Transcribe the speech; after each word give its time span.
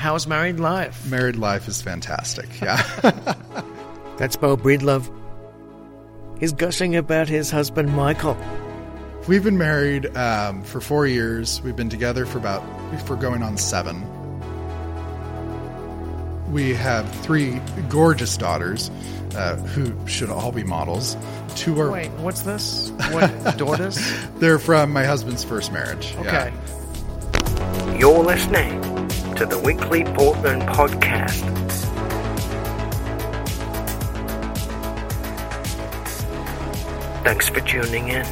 How's 0.00 0.26
married 0.26 0.58
life? 0.58 1.04
Married 1.10 1.36
life 1.36 1.68
is 1.68 1.82
fantastic. 1.82 2.48
Yeah. 2.62 2.80
That's 4.16 4.34
Beau 4.34 4.56
Breedlove. 4.56 5.12
He's 6.38 6.54
gushing 6.54 6.96
about 6.96 7.28
his 7.28 7.50
husband, 7.50 7.94
Michael. 7.94 8.34
We've 9.28 9.44
been 9.44 9.58
married 9.58 10.16
um, 10.16 10.62
for 10.62 10.80
four 10.80 11.06
years. 11.06 11.60
We've 11.60 11.76
been 11.76 11.90
together 11.90 12.24
for 12.24 12.38
about, 12.38 12.62
for 13.02 13.14
going 13.14 13.42
on 13.42 13.58
seven. 13.58 14.00
We 16.50 16.72
have 16.72 17.06
three 17.16 17.60
gorgeous 17.90 18.38
daughters 18.38 18.90
uh, 19.34 19.56
who 19.56 19.94
should 20.08 20.30
all 20.30 20.50
be 20.50 20.64
models. 20.64 21.14
Two 21.56 21.78
are. 21.78 21.90
Wait, 21.90 22.10
what's 22.12 22.40
this? 22.40 22.88
What, 23.10 23.28
daughters? 23.58 23.98
They're 24.36 24.58
from 24.58 24.94
my 24.94 25.04
husband's 25.04 25.44
first 25.44 25.74
marriage. 25.74 26.14
Okay. 26.20 26.54
Yeah. 26.54 27.96
You're 27.98 28.24
listening 28.24 28.79
to 29.40 29.46
the 29.46 29.58
Weekly 29.58 30.04
Portland 30.04 30.60
Podcast. 30.64 31.40
Thanks 37.24 37.48
for 37.48 37.60
tuning 37.62 38.08
in. 38.08 38.26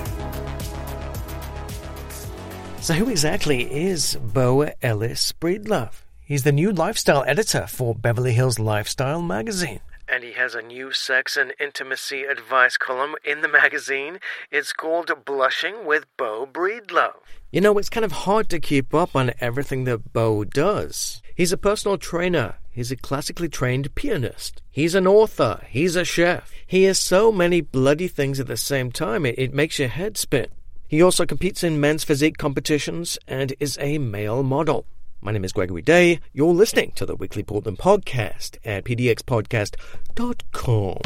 So, 2.83 2.93
who 2.93 3.09
exactly 3.09 3.63
is 3.63 4.17
Beau 4.17 4.71
Ellis 4.83 5.33
Breedlove? 5.33 6.03
He's 6.27 6.43
the 6.43 6.53
new 6.53 6.73
lifestyle 6.73 7.25
editor 7.27 7.67
for 7.67 7.95
Beverly 7.95 8.33
Hills 8.33 8.59
Lifestyle 8.59 9.23
magazine. 9.23 9.81
And 10.11 10.25
he 10.25 10.33
has 10.33 10.55
a 10.55 10.63
new 10.63 10.93
sex 10.93 11.37
and 11.37 11.53
intimacy 11.61 12.25
advice 12.25 12.77
column 12.77 13.15
in 13.25 13.43
the 13.43 13.49
magazine. 13.49 14.21
It's 14.51 14.73
called 14.73 15.11
Blushing 15.27 15.85
with 15.85 16.07
Beau 16.17 16.47
Breedlove. 16.51 17.21
You 17.53 17.61
know, 17.61 17.77
it's 17.77 17.91
kind 17.91 18.05
of 18.05 18.13
hard 18.13 18.49
to 18.49 18.59
keep 18.59 18.95
up 18.95 19.15
on 19.15 19.33
everything 19.41 19.85
that 19.85 20.13
Beau 20.13 20.45
does. 20.45 21.23
He's 21.35 21.53
a 21.53 21.59
personal 21.59 21.99
trainer. 21.99 22.57
He's 22.71 22.91
a 22.91 22.97
classically 22.97 23.49
trained 23.49 23.95
pianist. 23.95 24.63
He's 24.71 24.95
an 24.95 25.07
author. 25.07 25.63
He's 25.69 25.95
a 25.95 26.05
chef. 26.05 26.53
He 26.67 26.85
is 26.85 26.99
so 26.99 27.31
many 27.31 27.61
bloody 27.61 28.09
things 28.09 28.41
at 28.41 28.47
the 28.47 28.57
same 28.57 28.91
time, 28.91 29.27
it, 29.27 29.39
it 29.39 29.53
makes 29.53 29.79
your 29.79 29.89
head 29.89 30.17
spin. 30.17 30.47
He 30.87 31.03
also 31.03 31.27
competes 31.27 31.63
in 31.63 31.81
men's 31.81 32.03
physique 32.03 32.39
competitions 32.39 33.19
and 33.29 33.55
is 33.61 33.77
a 33.81 33.99
male 33.99 34.43
model. 34.43 34.87
My 35.21 35.33
name 35.33 35.45
is 35.45 35.53
Gregory 35.53 35.83
Day. 35.83 36.21
You're 36.33 36.55
listening 36.55 36.93
to 36.93 37.05
the 37.05 37.17
Weekly 37.17 37.43
Portland 37.43 37.79
Podcast 37.79 38.57
at 38.65 38.85
pdxpodcast.com. 38.85 40.99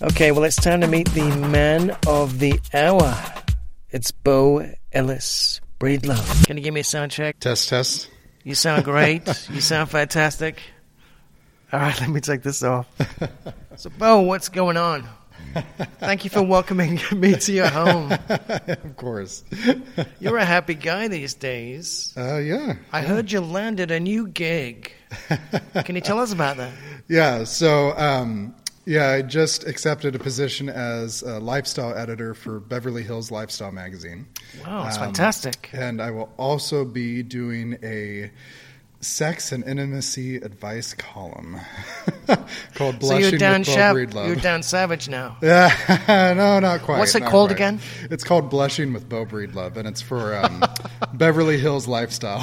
Okay, 0.00 0.30
well, 0.30 0.44
it's 0.44 0.54
time 0.56 0.80
to 0.82 0.86
meet 0.86 1.08
the 1.10 1.24
man 1.48 1.96
of 2.06 2.38
the 2.38 2.60
hour. 2.72 3.16
It's 3.90 4.12
Beau 4.12 4.64
Ellis 4.92 5.60
Breedlove. 5.80 6.46
Can 6.46 6.56
you 6.56 6.62
give 6.62 6.72
me 6.72 6.80
a 6.80 6.84
sound 6.84 7.10
check? 7.10 7.40
Test, 7.40 7.68
test. 7.68 8.08
You 8.44 8.54
sound 8.54 8.84
great. 8.84 9.26
you 9.50 9.60
sound 9.60 9.90
fantastic. 9.90 10.60
All 11.72 11.80
right, 11.80 12.00
let 12.00 12.10
me 12.10 12.20
take 12.20 12.42
this 12.42 12.62
off. 12.62 12.86
So, 13.76 13.90
Beau, 13.90 14.22
what's 14.22 14.48
going 14.48 14.76
on? 14.76 15.06
Thank 15.98 16.24
you 16.24 16.30
for 16.30 16.42
welcoming 16.42 17.00
me 17.14 17.34
to 17.36 17.52
your 17.52 17.68
home. 17.68 18.12
of 18.28 18.96
course. 18.96 19.44
You're 20.20 20.38
a 20.38 20.44
happy 20.44 20.74
guy 20.74 21.08
these 21.08 21.34
days. 21.34 22.12
Uh, 22.16 22.38
yeah. 22.38 22.76
I 22.92 23.02
heard 23.02 23.30
you 23.32 23.40
landed 23.40 23.90
a 23.90 24.00
new 24.00 24.28
gig. 24.28 24.92
Can 25.84 25.94
you 25.94 26.00
tell 26.00 26.18
us 26.18 26.32
about 26.32 26.56
that? 26.58 26.72
Yeah. 27.08 27.44
So, 27.44 27.96
um, 27.96 28.54
yeah, 28.84 29.08
I 29.10 29.22
just 29.22 29.66
accepted 29.66 30.14
a 30.14 30.18
position 30.18 30.68
as 30.68 31.22
a 31.22 31.38
lifestyle 31.38 31.94
editor 31.94 32.34
for 32.34 32.58
Beverly 32.60 33.02
Hills 33.02 33.30
Lifestyle 33.30 33.72
magazine. 33.72 34.26
Wow, 34.64 34.84
that's 34.84 34.96
Um, 34.96 35.04
fantastic. 35.04 35.68
And 35.72 36.00
I 36.00 36.10
will 36.10 36.32
also 36.38 36.84
be 36.84 37.22
doing 37.22 37.76
a 37.82 38.30
sex 39.00 39.52
and 39.52 39.62
intimacy 39.64 40.36
advice 40.36 40.92
column 40.92 41.56
called 42.74 42.94
So 42.94 42.98
Blushing 42.98 43.30
you're 43.30 43.38
down 43.38 43.60
with 43.60 43.68
Beau 43.68 43.74
Shav- 43.76 43.94
Breedlove. 43.94 44.26
you're 44.26 44.36
down 44.36 44.62
savage 44.64 45.08
now. 45.08 45.36
Yeah, 45.42 46.34
no, 46.36 46.58
not 46.58 46.82
quite. 46.82 46.98
What's 46.98 47.14
it 47.14 47.22
called 47.22 47.50
quite. 47.50 47.56
again? 47.56 47.80
It's 48.10 48.24
called 48.24 48.50
Blushing 48.50 48.92
with 48.92 49.08
Beau 49.08 49.24
Breedlove, 49.24 49.76
and 49.76 49.86
it's 49.86 50.00
for 50.02 50.34
um, 50.36 50.64
Beverly 51.14 51.58
Hills 51.58 51.86
Lifestyle. 51.86 52.40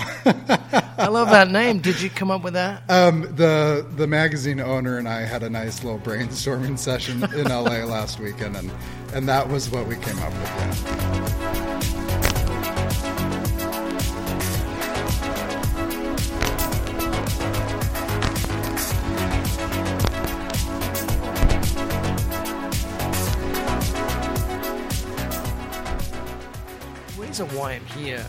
I 0.98 1.08
love 1.10 1.30
that 1.32 1.50
name. 1.52 1.80
Did 1.80 2.00
you 2.02 2.10
come 2.10 2.32
up 2.32 2.42
with 2.44 2.54
that? 2.54 2.84
um, 2.90 3.22
the 3.36 3.86
the 3.98 4.08
magazine 4.08 4.60
owner 4.62 4.98
and 4.98 5.10
I 5.10 5.22
had 5.22 5.44
a 5.44 5.50
nice 5.50 5.84
little 5.84 6.00
brainstorming 6.00 6.80
session 6.80 7.22
in 7.36 7.46
LA 7.50 7.84
last 7.84 8.20
weekend, 8.20 8.56
and 8.56 8.72
and 9.14 9.28
that 9.28 9.50
was 9.50 9.70
what 9.70 9.88
we 9.88 9.96
came 9.98 10.18
up 10.20 10.32
with. 10.34 10.86
Yeah. 10.86 11.75
Reason 27.40 27.58
why 27.58 27.74
I'm 27.74 27.86
here 27.88 28.26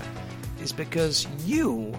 is 0.61 0.72
because 0.72 1.28
you 1.44 1.97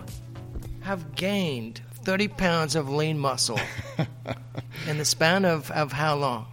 have 0.81 1.15
gained 1.15 1.79
30 2.03 2.27
pounds 2.27 2.75
of 2.75 2.89
lean 2.89 3.17
muscle 3.17 3.57
in 4.87 4.97
the 4.97 5.05
span 5.05 5.45
of, 5.45 5.71
of 5.71 5.93
how 5.93 6.17
long? 6.17 6.47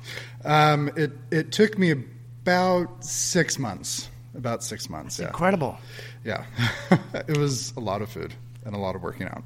Um, 0.44 0.92
it 0.94 1.10
it 1.32 1.50
took 1.50 1.76
me 1.76 1.90
about 1.90 3.04
six 3.04 3.58
months. 3.58 4.08
About 4.36 4.62
six 4.62 4.88
months. 4.88 5.18
yeah. 5.18 5.26
Incredible. 5.26 5.76
Yeah. 6.24 6.44
it 7.26 7.36
was 7.36 7.72
a 7.76 7.80
lot 7.80 8.00
of 8.00 8.08
food 8.08 8.32
and 8.64 8.76
a 8.76 8.78
lot 8.78 8.94
of 8.94 9.02
working 9.02 9.26
out. 9.26 9.42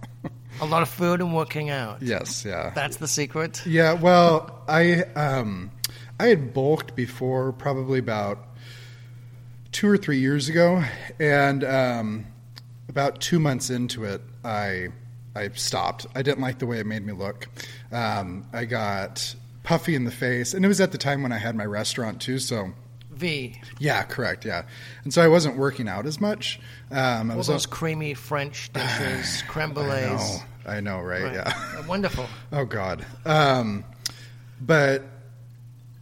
A 0.61 0.67
lot 0.67 0.83
of 0.83 0.91
food 0.91 1.23
and 1.23 1.35
working 1.35 1.71
out. 1.71 2.03
yes. 2.03 2.45
Yeah. 2.45 2.71
That's 2.75 2.99
the 2.99 3.09
secret. 3.09 3.65
Yeah, 3.65 3.95
well, 3.95 4.63
I 4.69 5.05
um, 5.17 5.71
I 6.21 6.27
had 6.27 6.53
bulked 6.53 6.95
before, 6.97 7.53
probably 7.53 7.99
about 7.99 8.48
two 9.73 9.89
or 9.89 9.97
three 9.97 10.19
years 10.19 10.49
ago, 10.49 10.83
and 11.19 11.65
um, 11.65 12.27
about 12.89 13.21
two 13.21 13.39
months 13.39 13.71
into 13.71 14.05
it, 14.05 14.21
I 14.45 14.89
I 15.35 15.49
stopped. 15.51 16.07
I 16.15 16.23
didn't 16.23 16.41
like 16.41 16.59
the 16.59 16.67
way 16.67 16.81
it 16.81 16.87
made 16.87 17.05
me 17.05 17.13
look. 17.13 17.49
Um, 17.93 18.47
I 18.53 18.65
got 18.65 19.35
puffy 19.63 19.95
in 19.95 20.05
the 20.05 20.11
face, 20.11 20.55
and 20.55 20.65
it 20.65 20.69
was 20.69 20.81
at 20.81 20.93
the 20.93 20.99
time 20.99 21.23
when 21.23 21.33
I 21.33 21.39
had 21.39 21.55
my 21.55 21.67
restaurant 21.67 22.21
too. 22.21 22.39
So 22.39 22.73
V. 23.11 23.61
yeah, 23.79 24.05
correct, 24.05 24.45
yeah, 24.45 24.63
and 25.05 25.13
so 25.13 25.23
I 25.23 25.29
wasn't 25.29 25.57
working 25.57 25.89
out 25.89 26.07
as 26.07 26.21
much. 26.21 26.61
Um, 26.91 27.31
I 27.31 27.35
All 27.35 27.39
was 27.39 27.49
those 27.49 27.67
creamy 27.67 28.15
French 28.15 28.73
dishes, 28.73 29.43
creme 29.49 29.73
brulees. 29.75 30.43
I 30.67 30.81
know, 30.81 30.97
I 30.97 30.99
know, 30.99 31.01
right? 31.01 31.25
Right. 31.25 31.35
Yeah. 31.35 31.87
Wonderful. 31.87 32.27
Oh 32.53 32.65
God. 32.65 33.05
Um, 33.27 33.85
but 34.61 35.03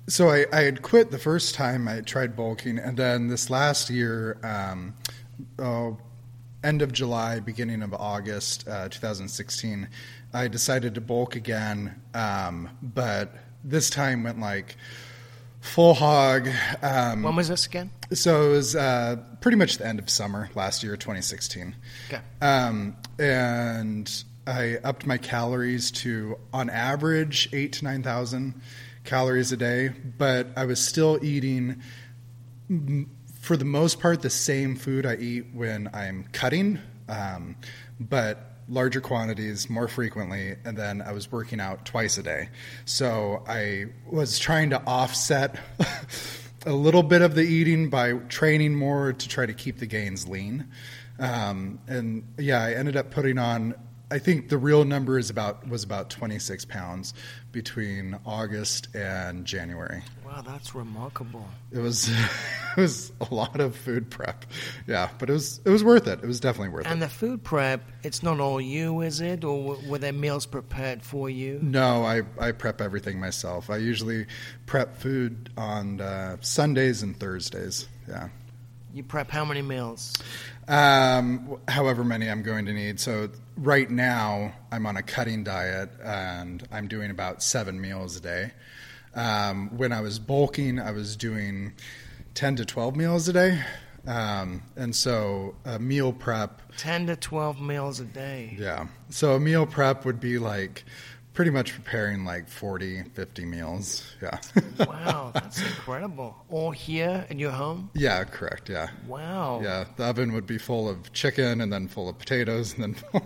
so 0.09 0.28
I, 0.31 0.47
I 0.53 0.62
had 0.62 0.83
quit 0.83 1.11
the 1.11 1.19
first 1.19 1.55
time 1.55 1.89
I 1.89 2.00
tried 2.00 2.37
bulking, 2.37 2.78
and 2.78 2.97
then 2.97 3.28
this 3.28 3.50
last 3.50 3.91
year, 3.91 4.39
um, 4.43 4.94
oh, 5.59 5.99
end 6.62 6.83
of 6.83 6.93
July, 6.93 7.41
beginning 7.41 7.83
of 7.83 7.93
August, 7.94 8.66
uh, 8.69 8.89
2016, 8.89 9.89
I 10.33 10.49
decided 10.49 10.95
to 10.95 11.00
bulk 11.00 11.37
again, 11.37 12.00
um, 12.15 12.71
but 12.83 13.34
this 13.65 13.91
time 13.91 14.22
went 14.22 14.41
like 14.41 14.77
full 15.61 15.95
hog. 15.95 16.49
Um, 16.83 17.22
When 17.22 17.37
was 17.37 17.49
this 17.49 17.66
again? 17.66 17.91
so 18.12 18.47
it 18.47 18.50
was 18.50 18.77
uh, 18.77 19.16
pretty 19.41 19.56
much 19.56 19.78
the 19.78 19.87
end 19.87 19.99
of 19.99 20.09
summer 20.09 20.49
last 20.55 20.83
year, 20.84 20.97
2016. 20.97 21.75
Okay. 22.09 22.21
Um, 22.41 22.97
and 23.19 24.25
I 24.47 24.78
upped 24.84 25.06
my 25.06 25.19
calories 25.19 25.91
to, 25.93 26.39
on 26.53 26.71
average, 26.71 27.49
eight 27.53 27.72
to 27.75 27.84
9,000 27.84 28.55
calories 29.06 29.53
a 29.53 29.56
day, 29.56 29.89
but 30.19 30.49
I 30.56 30.67
was 30.67 30.81
still 30.81 31.19
eating, 31.25 31.83
for 33.41 33.56
the 33.56 33.65
most 33.65 34.00
part, 34.00 34.22
the 34.22 34.31
same 34.31 34.77
food 34.77 35.06
I 35.06 35.17
eat 35.17 35.47
when 35.53 35.89
I'm 35.94 36.25
cutting, 36.33 36.78
um, 37.09 37.56
but 37.99 38.56
larger 38.69 39.00
quantities 39.00 39.71
more 39.71 39.89
frequently, 39.89 40.57
and 40.65 40.77
then 40.77 41.01
I 41.01 41.13
was 41.13 41.31
working 41.31 41.60
out 41.60 41.84
twice 41.84 42.19
a 42.19 42.22
day. 42.22 42.48
So 42.84 43.42
I 43.47 43.86
was 44.10 44.39
trying 44.39 44.71
to 44.71 44.83
offset 44.84 45.57
a 46.66 46.72
little 46.72 47.03
bit 47.03 47.22
of 47.22 47.34
the 47.34 47.42
eating 47.42 47.91
by 47.91 48.13
training 48.13 48.75
more 48.75 49.13
to 49.13 49.28
try 49.28 49.47
to 49.47 49.54
keep 49.54 49.78
the 49.78 49.86
gains 49.86 50.27
lean. 50.27 50.69
Um, 51.19 51.78
and 51.86 52.25
yeah, 52.39 52.63
I 52.63 52.72
ended 52.75 52.97
up 52.97 53.10
putting 53.10 53.39
on. 53.39 53.75
I 54.09 54.21
think 54.21 54.51
the 54.51 54.59
real 54.59 54.85
number 54.85 55.19
is 55.19 55.31
about 55.31 55.69
was 55.69 55.83
about 55.83 56.11
26 56.11 56.65
pounds 56.67 57.13
between 57.51 58.17
August 58.25 58.95
and 58.95 59.45
January. 59.45 60.03
Wow, 60.25 60.43
that's 60.47 60.77
remarkable. 60.77 61.45
It 61.73 61.81
was 61.81 62.09
it 62.77 62.81
was 62.81 63.13
a 63.21 63.35
lot 63.35 63.59
of 63.59 63.75
food 63.75 64.09
prep. 64.09 64.45
Yeah, 64.87 65.09
but 65.19 65.29
it 65.29 65.33
was 65.33 65.61
it 65.65 65.71
was 65.71 65.83
worth 65.83 66.07
it. 66.07 66.21
It 66.23 66.27
was 66.27 66.39
definitely 66.39 66.69
worth 66.69 66.87
And 66.87 66.93
it. 66.93 66.93
And 66.93 67.03
the 67.03 67.09
food 67.09 67.43
prep, 67.43 67.83
it's 68.05 68.23
not 68.23 68.39
all 68.39 68.61
you, 68.61 69.01
is 69.01 69.21
it? 69.21 69.43
Or 69.43 69.77
were 69.89 69.99
there 69.99 70.13
meals 70.13 70.47
prepared 70.47 71.03
for 71.03 71.29
you? 71.29 71.59
No, 71.61 72.05
I, 72.05 72.23
I 72.39 72.53
prep 72.53 72.81
everything 72.81 73.19
myself. 73.19 73.71
I 73.71 73.79
usually 73.79 74.27
prep 74.67 74.99
food 74.99 75.51
on 75.57 76.01
uh, 76.01 76.37
Sundays 76.43 77.03
and 77.03 77.19
Thursdays. 77.19 77.89
Yeah. 78.09 78.29
You 78.95 79.03
prep 79.03 79.31
how 79.31 79.45
many 79.45 79.63
meals? 79.63 80.15
Um, 80.69 81.59
however 81.69 82.05
many 82.05 82.31
I'm 82.31 82.43
going 82.43 82.67
to 82.67 82.73
need. 82.73 82.99
So 83.01 83.31
right 83.57 83.91
now 83.91 84.53
I'm 84.71 84.87
on 84.87 84.97
a 84.97 85.03
cutting 85.03 85.45
diet 85.45 85.91
and 86.03 86.67
I'm 86.71 86.89
doing 86.89 87.11
about 87.11 87.43
seven 87.43 87.81
meals 87.81 88.17
a 88.17 88.21
day. 88.21 88.53
Um, 89.15 89.77
when 89.77 89.93
I 89.93 90.01
was 90.03 90.19
bulking, 90.19 90.79
I 90.79 90.91
was 90.93 91.17
doing 91.17 91.73
10 92.35 92.57
to 92.57 92.65
12 92.65 92.97
meals 92.97 93.29
a 93.29 93.33
day. 93.33 93.63
Um, 94.07 94.63
and 94.77 94.95
so 94.95 95.57
a 95.65 95.79
meal 95.79 96.13
prep, 96.13 96.63
10 96.77 97.09
to 97.09 97.17
12 97.17 97.61
meals 97.61 97.99
a 97.99 98.05
day. 98.05 98.57
yeah. 98.59 98.87
So 99.09 99.35
a 99.35 99.41
meal 99.41 99.67
prep 99.67 100.05
would 100.05 100.21
be 100.21 100.39
like 100.39 100.85
pretty 101.36 101.50
much 101.50 101.74
preparing 101.74 102.24
like 102.24 102.48
40, 102.48 103.03
50 103.15 103.44
meals. 103.44 104.03
Yeah. 104.22 104.38
Wow, 104.86 105.30
that's 105.33 105.60
incredible. 105.62 106.36
All 106.50 106.71
here 106.71 107.27
in 107.30 107.38
your 107.38 107.50
home? 107.50 107.91
yeah, 107.94 108.24
correct. 108.24 108.68
Yeah. 108.68 108.88
Wow. 109.06 109.60
Yeah. 109.62 109.84
The 109.97 110.04
oven 110.04 110.33
would 110.33 110.47
be 110.47 110.59
full 110.59 110.88
of 110.88 111.12
chicken 111.12 111.60
and 111.60 111.72
then 111.72 111.88
full 111.88 112.09
of 112.09 112.18
potatoes 112.18 112.74
and 112.74 112.83
then 112.83 112.94
full. 112.94 113.22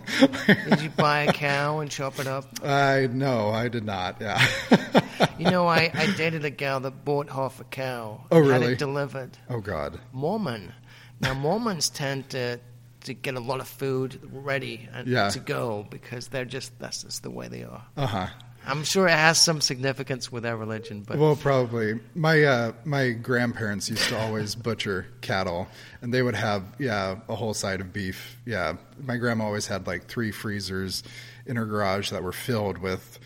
Did 0.69 0.81
you 0.81 0.89
buy 0.91 1.23
a 1.23 1.33
cow 1.33 1.79
and 1.79 1.89
chop 1.89 2.19
it 2.19 2.27
up? 2.27 2.45
I 2.63 3.07
no, 3.11 3.49
I 3.49 3.67
did 3.69 3.83
not. 3.85 4.17
Yeah. 4.21 4.45
You 5.37 5.49
know, 5.49 5.67
I, 5.67 5.91
I 5.93 6.05
dated 6.17 6.45
a 6.45 6.49
gal 6.51 6.79
that 6.81 7.03
bought 7.05 7.29
half 7.29 7.59
a 7.59 7.63
cow. 7.63 8.25
Oh, 8.31 8.41
Had 8.43 8.61
really? 8.61 8.73
it 8.73 8.79
delivered. 8.79 9.37
oh 9.49 9.59
God. 9.59 9.99
Mormon. 10.13 10.73
Now, 11.19 11.33
Mormons 11.33 11.89
tend 11.89 12.29
to 12.29 12.59
to 13.05 13.13
get 13.13 13.35
a 13.35 13.39
lot 13.39 13.59
of 13.59 13.67
food 13.67 14.19
ready 14.31 14.87
and 14.93 15.07
Yeah. 15.07 15.29
to 15.29 15.39
go 15.39 15.85
because 15.89 16.27
they're 16.29 16.45
just 16.45 16.77
that's 16.79 17.03
just 17.03 17.23
the 17.23 17.31
way 17.31 17.47
they 17.47 17.63
are. 17.63 17.83
Uh 17.97 18.05
huh. 18.07 18.27
I'm 18.63 18.83
sure 18.83 19.07
it 19.07 19.11
has 19.13 19.41
some 19.41 19.59
significance 19.59 20.31
with 20.31 20.43
their 20.43 20.55
religion, 20.55 21.01
but 21.07 21.17
Well, 21.17 21.35
probably. 21.35 21.99
My 22.13 22.43
uh, 22.43 22.73
my 22.85 23.09
grandparents 23.09 23.89
used 23.89 24.07
to 24.09 24.19
always 24.19 24.53
butcher 24.67 25.07
cattle, 25.21 25.67
and 26.01 26.13
they 26.13 26.21
would 26.21 26.35
have 26.35 26.63
yeah 26.77 27.15
a 27.27 27.35
whole 27.35 27.55
side 27.55 27.81
of 27.81 27.91
beef. 27.91 28.37
Yeah, 28.45 28.73
my 29.01 29.17
grandma 29.17 29.45
always 29.45 29.65
had 29.65 29.87
like 29.87 30.05
three 30.05 30.31
freezers 30.31 31.01
in 31.47 31.55
her 31.55 31.65
garage 31.65 32.11
that 32.11 32.21
were 32.21 32.31
filled 32.31 32.77
with 32.77 33.17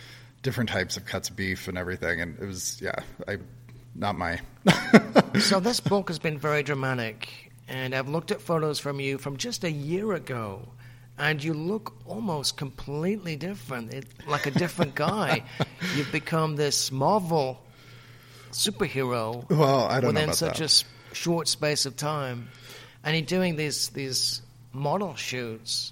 different 0.42 0.70
types 0.70 0.96
of 0.96 1.06
cuts 1.06 1.30
of 1.30 1.36
beef 1.36 1.68
and 1.68 1.78
everything, 1.78 2.22
and 2.22 2.40
it 2.40 2.46
was 2.46 2.80
yeah 2.82 2.96
I 3.28 3.40
not 3.94 4.18
my 4.18 4.40
so 5.40 5.60
this 5.60 5.82
book 5.82 6.08
has 6.08 6.18
been 6.20 6.38
very 6.38 6.64
dramatic, 6.64 7.52
and 7.68 7.94
I've 7.96 8.08
looked 8.10 8.32
at 8.32 8.42
photos 8.42 8.80
from 8.80 9.00
you 9.00 9.18
from 9.18 9.38
just 9.38 9.64
a 9.64 9.72
year 9.72 10.14
ago, 10.14 10.68
and 11.18 11.44
you 11.44 11.54
look 11.54 11.94
almost 12.06 12.58
completely 12.58 13.36
different, 13.36 13.94
it, 13.94 14.06
like 14.28 14.46
a 14.46 14.52
different 14.52 14.96
guy. 15.08 15.44
You've 15.96 16.12
become 16.12 16.56
this 16.56 16.92
Marvel 16.92 17.62
superhero 18.52 19.50
well 19.50 19.84
I 19.86 20.00
don't 20.00 20.14
know 20.14 20.22
within 20.22 20.24
about 20.26 20.36
such 20.36 20.60
that. 20.60 20.84
a 21.12 21.16
short 21.16 21.48
space 21.48 21.86
of 21.86 21.96
time, 21.98 22.48
and 23.04 23.16
you're 23.16 23.26
doing 23.26 23.56
these 23.56 23.90
these 23.90 24.42
model 24.74 25.16
shoots. 25.16 25.92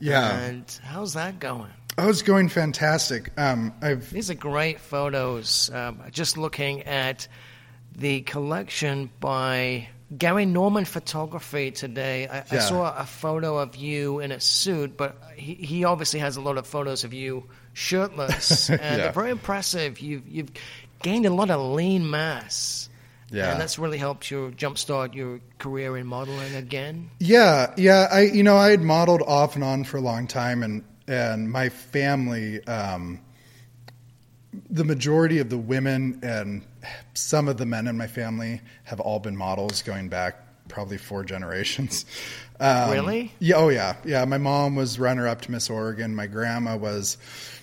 yeah, 0.00 0.38
and 0.40 0.80
how's 0.82 1.14
that 1.14 1.38
going? 1.40 1.70
oh, 1.98 2.08
it's 2.10 2.20
going 2.22 2.48
fantastic. 2.50 3.32
Um, 3.38 3.72
I've 3.80 4.10
These 4.10 4.30
are 4.30 4.34
great 4.34 4.80
photos. 4.80 5.70
Um, 5.72 6.02
just 6.10 6.36
looking 6.36 6.82
at 6.82 7.26
the 7.94 8.20
collection 8.22 9.08
by 9.20 9.88
Gary 10.16 10.46
Norman 10.46 10.84
Photography 10.84 11.72
today, 11.72 12.28
I, 12.28 12.44
I 12.50 12.58
saw 12.58 12.96
a 12.96 13.04
photo 13.04 13.58
of 13.58 13.74
you 13.74 14.20
in 14.20 14.30
a 14.30 14.38
suit, 14.38 14.96
but 14.96 15.16
he, 15.34 15.54
he 15.54 15.84
obviously 15.84 16.20
has 16.20 16.36
a 16.36 16.40
lot 16.40 16.58
of 16.58 16.66
photos 16.66 17.02
of 17.02 17.12
you 17.12 17.44
shirtless, 17.72 18.70
and 18.70 18.80
Yeah. 18.80 18.96
they're 18.98 19.12
very 19.12 19.30
impressive. 19.30 19.98
You've 19.98 20.26
you've 20.28 20.50
gained 21.02 21.26
a 21.26 21.30
lot 21.30 21.50
of 21.50 21.60
lean 21.74 22.08
mass. 22.08 22.88
Yeah. 23.28 23.50
and 23.50 23.60
that's 23.60 23.76
really 23.76 23.98
helped 23.98 24.30
you 24.30 24.52
jumpstart 24.56 25.12
your 25.14 25.40
career 25.58 25.96
in 25.96 26.06
modeling 26.06 26.54
again. 26.54 27.10
Yeah, 27.18 27.74
yeah. 27.76 28.06
I 28.12 28.20
you 28.20 28.44
know 28.44 28.56
I 28.56 28.70
had 28.70 28.82
modeled 28.82 29.22
off 29.22 29.56
and 29.56 29.64
on 29.64 29.82
for 29.82 29.96
a 29.96 30.00
long 30.00 30.28
time, 30.28 30.62
and 30.62 30.84
and 31.08 31.50
my 31.50 31.68
family, 31.68 32.64
um, 32.68 33.20
the 34.70 34.84
majority 34.84 35.40
of 35.40 35.50
the 35.50 35.58
women 35.58 36.20
and 36.22 36.62
some 37.14 37.48
of 37.48 37.56
the 37.56 37.66
men 37.66 37.86
in 37.86 37.96
my 37.96 38.06
family 38.06 38.60
have 38.84 39.00
all 39.00 39.18
been 39.20 39.36
models 39.36 39.82
going 39.82 40.08
back 40.08 40.36
probably 40.68 40.98
four 40.98 41.24
generations. 41.24 42.04
Um, 42.58 42.90
Really? 42.90 43.32
Yeah. 43.38 43.56
Oh 43.56 43.68
yeah. 43.68 43.96
Yeah. 44.04 44.24
My 44.24 44.38
mom 44.38 44.76
was 44.76 44.98
runner 44.98 45.28
up 45.28 45.42
to 45.42 45.50
Miss 45.50 45.68
Oregon. 45.68 46.14
My 46.14 46.26
grandma 46.26 46.76
was. 46.76 47.18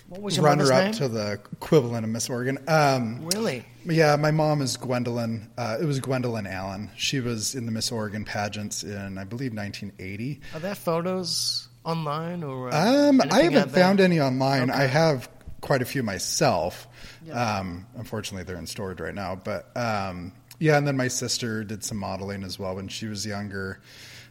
Was 0.08 0.38
runner 0.38 0.70
up 0.72 0.84
name? 0.84 0.92
to 0.92 1.08
the 1.08 1.32
equivalent 1.52 2.04
of 2.04 2.10
Miss 2.10 2.30
Oregon. 2.30 2.58
Um, 2.68 3.26
Really? 3.34 3.64
yeah, 3.86 4.14
my 4.16 4.30
mom 4.30 4.60
is 4.62 4.76
Gwendolyn. 4.76 5.50
Uh, 5.58 5.78
it 5.80 5.84
was 5.86 5.98
Gwendolyn 5.98 6.46
Allen. 6.46 6.90
She 6.94 7.18
was 7.20 7.54
in 7.56 7.66
the 7.66 7.72
Miss 7.72 7.90
Oregon 7.90 8.24
pageants 8.24 8.84
in, 8.84 9.18
I 9.18 9.24
believe, 9.24 9.52
1980. 9.54 10.40
Are 10.54 10.60
there 10.60 10.74
photos 10.76 11.68
online 11.84 12.44
or? 12.44 12.72
Uh, 12.72 13.08
Um, 13.08 13.20
I 13.30 13.42
haven't 13.42 13.72
found 13.72 13.98
any 14.00 14.20
online. 14.20 14.70
Okay. 14.70 14.78
I 14.84 14.86
have 14.86 15.28
quite 15.60 15.82
a 15.82 15.86
few 15.86 16.02
myself. 16.04 16.86
Um, 17.32 17.86
unfortunately, 17.96 18.44
they're 18.44 18.56
in 18.56 18.66
storage 18.66 19.00
right 19.00 19.14
now. 19.14 19.34
But 19.36 19.74
um, 19.76 20.32
yeah, 20.58 20.76
and 20.76 20.86
then 20.86 20.96
my 20.96 21.08
sister 21.08 21.64
did 21.64 21.84
some 21.84 21.98
modeling 21.98 22.42
as 22.42 22.58
well 22.58 22.76
when 22.76 22.88
she 22.88 23.06
was 23.06 23.26
younger. 23.26 23.80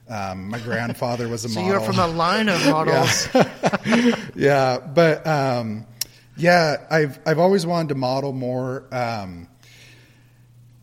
Um, 0.10 0.50
my 0.50 0.60
grandfather 0.64 1.28
was 1.28 1.46
a 1.46 1.50
So 1.50 1.62
model. 1.62 1.80
So 1.80 1.86
you're 1.86 1.94
from 1.94 2.00
a 2.00 2.08
line 2.08 2.50
of 2.50 2.66
models. 2.70 3.28
yeah, 4.36 4.80
but 4.80 5.26
um, 5.26 5.86
yeah, 6.38 6.78
I've 6.90 7.20
I've 7.26 7.40
always 7.40 7.66
wanted 7.66 7.90
to 7.90 7.96
model 7.96 8.34
more. 8.34 8.86
Um, 8.92 9.48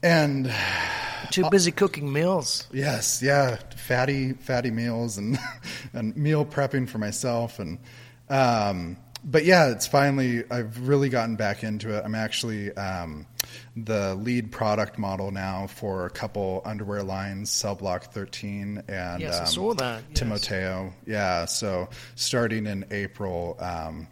and 0.03 0.51
Too 1.31 1.49
busy 1.51 1.71
cooking 1.71 2.11
meals. 2.13 2.67
Yes, 2.73 3.23
yeah, 3.23 3.57
fatty, 3.77 4.33
fatty 4.33 4.71
meals 4.71 5.19
and 5.19 5.39
and 5.93 6.17
meal 6.17 6.45
prepping 6.45 6.89
for 6.89 6.99
myself 6.99 7.59
and 7.59 7.79
um, 8.31 8.97
but 9.25 9.45
yeah, 9.45 9.71
it's 9.71 9.87
finally 9.87 10.45
I've 10.51 10.89
really 10.89 11.09
gotten 11.09 11.37
back 11.37 11.63
into 11.63 11.97
it. 11.97 12.03
I'm 12.05 12.15
actually 12.15 12.73
um, 12.77 13.27
the 13.77 14.15
lead 14.15 14.51
product 14.53 14.99
model 14.99 15.31
now 15.31 15.67
for 15.67 16.07
a 16.07 16.11
couple 16.11 16.63
underwear 16.65 17.03
lines, 17.03 17.51
Cell 17.51 17.75
Block 17.75 18.13
13 18.13 18.83
and 18.89 19.21
Yes, 19.21 19.37
I 19.37 19.41
um, 19.41 19.47
saw 19.47 19.75
that, 19.75 20.03
yes. 20.09 20.19
Timoteo. 20.19 20.93
Yeah, 21.07 21.45
so 21.45 21.89
starting 22.15 22.67
in 22.67 22.87
April, 22.91 23.57
um, 23.61 24.09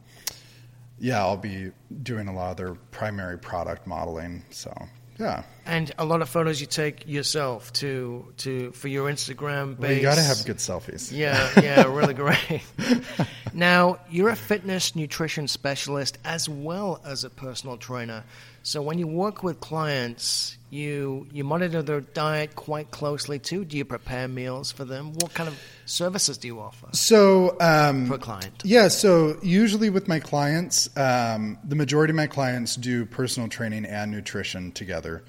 yeah, 0.98 1.20
I'll 1.20 1.36
be 1.36 1.70
doing 2.02 2.28
a 2.28 2.34
lot 2.34 2.52
of 2.52 2.56
their 2.56 2.74
primary 2.74 3.38
product 3.38 3.86
modeling. 3.86 4.44
So 4.50 4.72
yeah. 5.18 5.42
And 5.66 5.92
a 5.98 6.04
lot 6.04 6.22
of 6.22 6.28
photos 6.28 6.60
you 6.60 6.66
take 6.66 7.06
yourself 7.06 7.72
to 7.74 8.32
to 8.38 8.72
for 8.72 8.88
your 8.88 9.10
Instagram 9.10 9.78
base. 9.78 9.80
Well, 9.80 9.92
you 9.92 10.02
got 10.02 10.16
to 10.16 10.22
have 10.22 10.44
good 10.44 10.58
selfies. 10.58 11.12
Yeah, 11.12 11.50
yeah, 11.62 11.84
really 11.84 12.14
great. 12.14 12.62
now, 13.52 13.98
you're 14.10 14.30
a 14.30 14.36
fitness 14.36 14.94
nutrition 14.94 15.48
specialist 15.48 16.18
as 16.24 16.48
well 16.48 17.00
as 17.04 17.24
a 17.24 17.30
personal 17.30 17.76
trainer. 17.76 18.24
So 18.62 18.82
when 18.82 18.98
you 18.98 19.06
work 19.06 19.42
with 19.42 19.60
clients, 19.60 20.57
you 20.70 21.26
you 21.32 21.44
monitor 21.44 21.82
their 21.82 22.00
diet 22.00 22.54
quite 22.54 22.90
closely 22.90 23.38
too. 23.38 23.64
Do 23.64 23.76
you 23.76 23.84
prepare 23.84 24.28
meals 24.28 24.70
for 24.70 24.84
them? 24.84 25.12
What 25.14 25.34
kind 25.34 25.48
of 25.48 25.58
services 25.86 26.38
do 26.38 26.48
you 26.48 26.60
offer 26.60 26.88
So 26.92 27.56
um, 27.60 28.06
for 28.06 28.14
a 28.14 28.18
client? 28.18 28.62
Yeah, 28.64 28.88
so 28.88 29.38
usually 29.42 29.90
with 29.90 30.08
my 30.08 30.20
clients, 30.20 30.88
um, 30.96 31.58
the 31.64 31.76
majority 31.76 32.10
of 32.12 32.16
my 32.16 32.26
clients 32.26 32.76
do 32.76 33.06
personal 33.06 33.48
training 33.48 33.84
and 33.84 34.10
nutrition 34.10 34.72
together. 34.72 35.24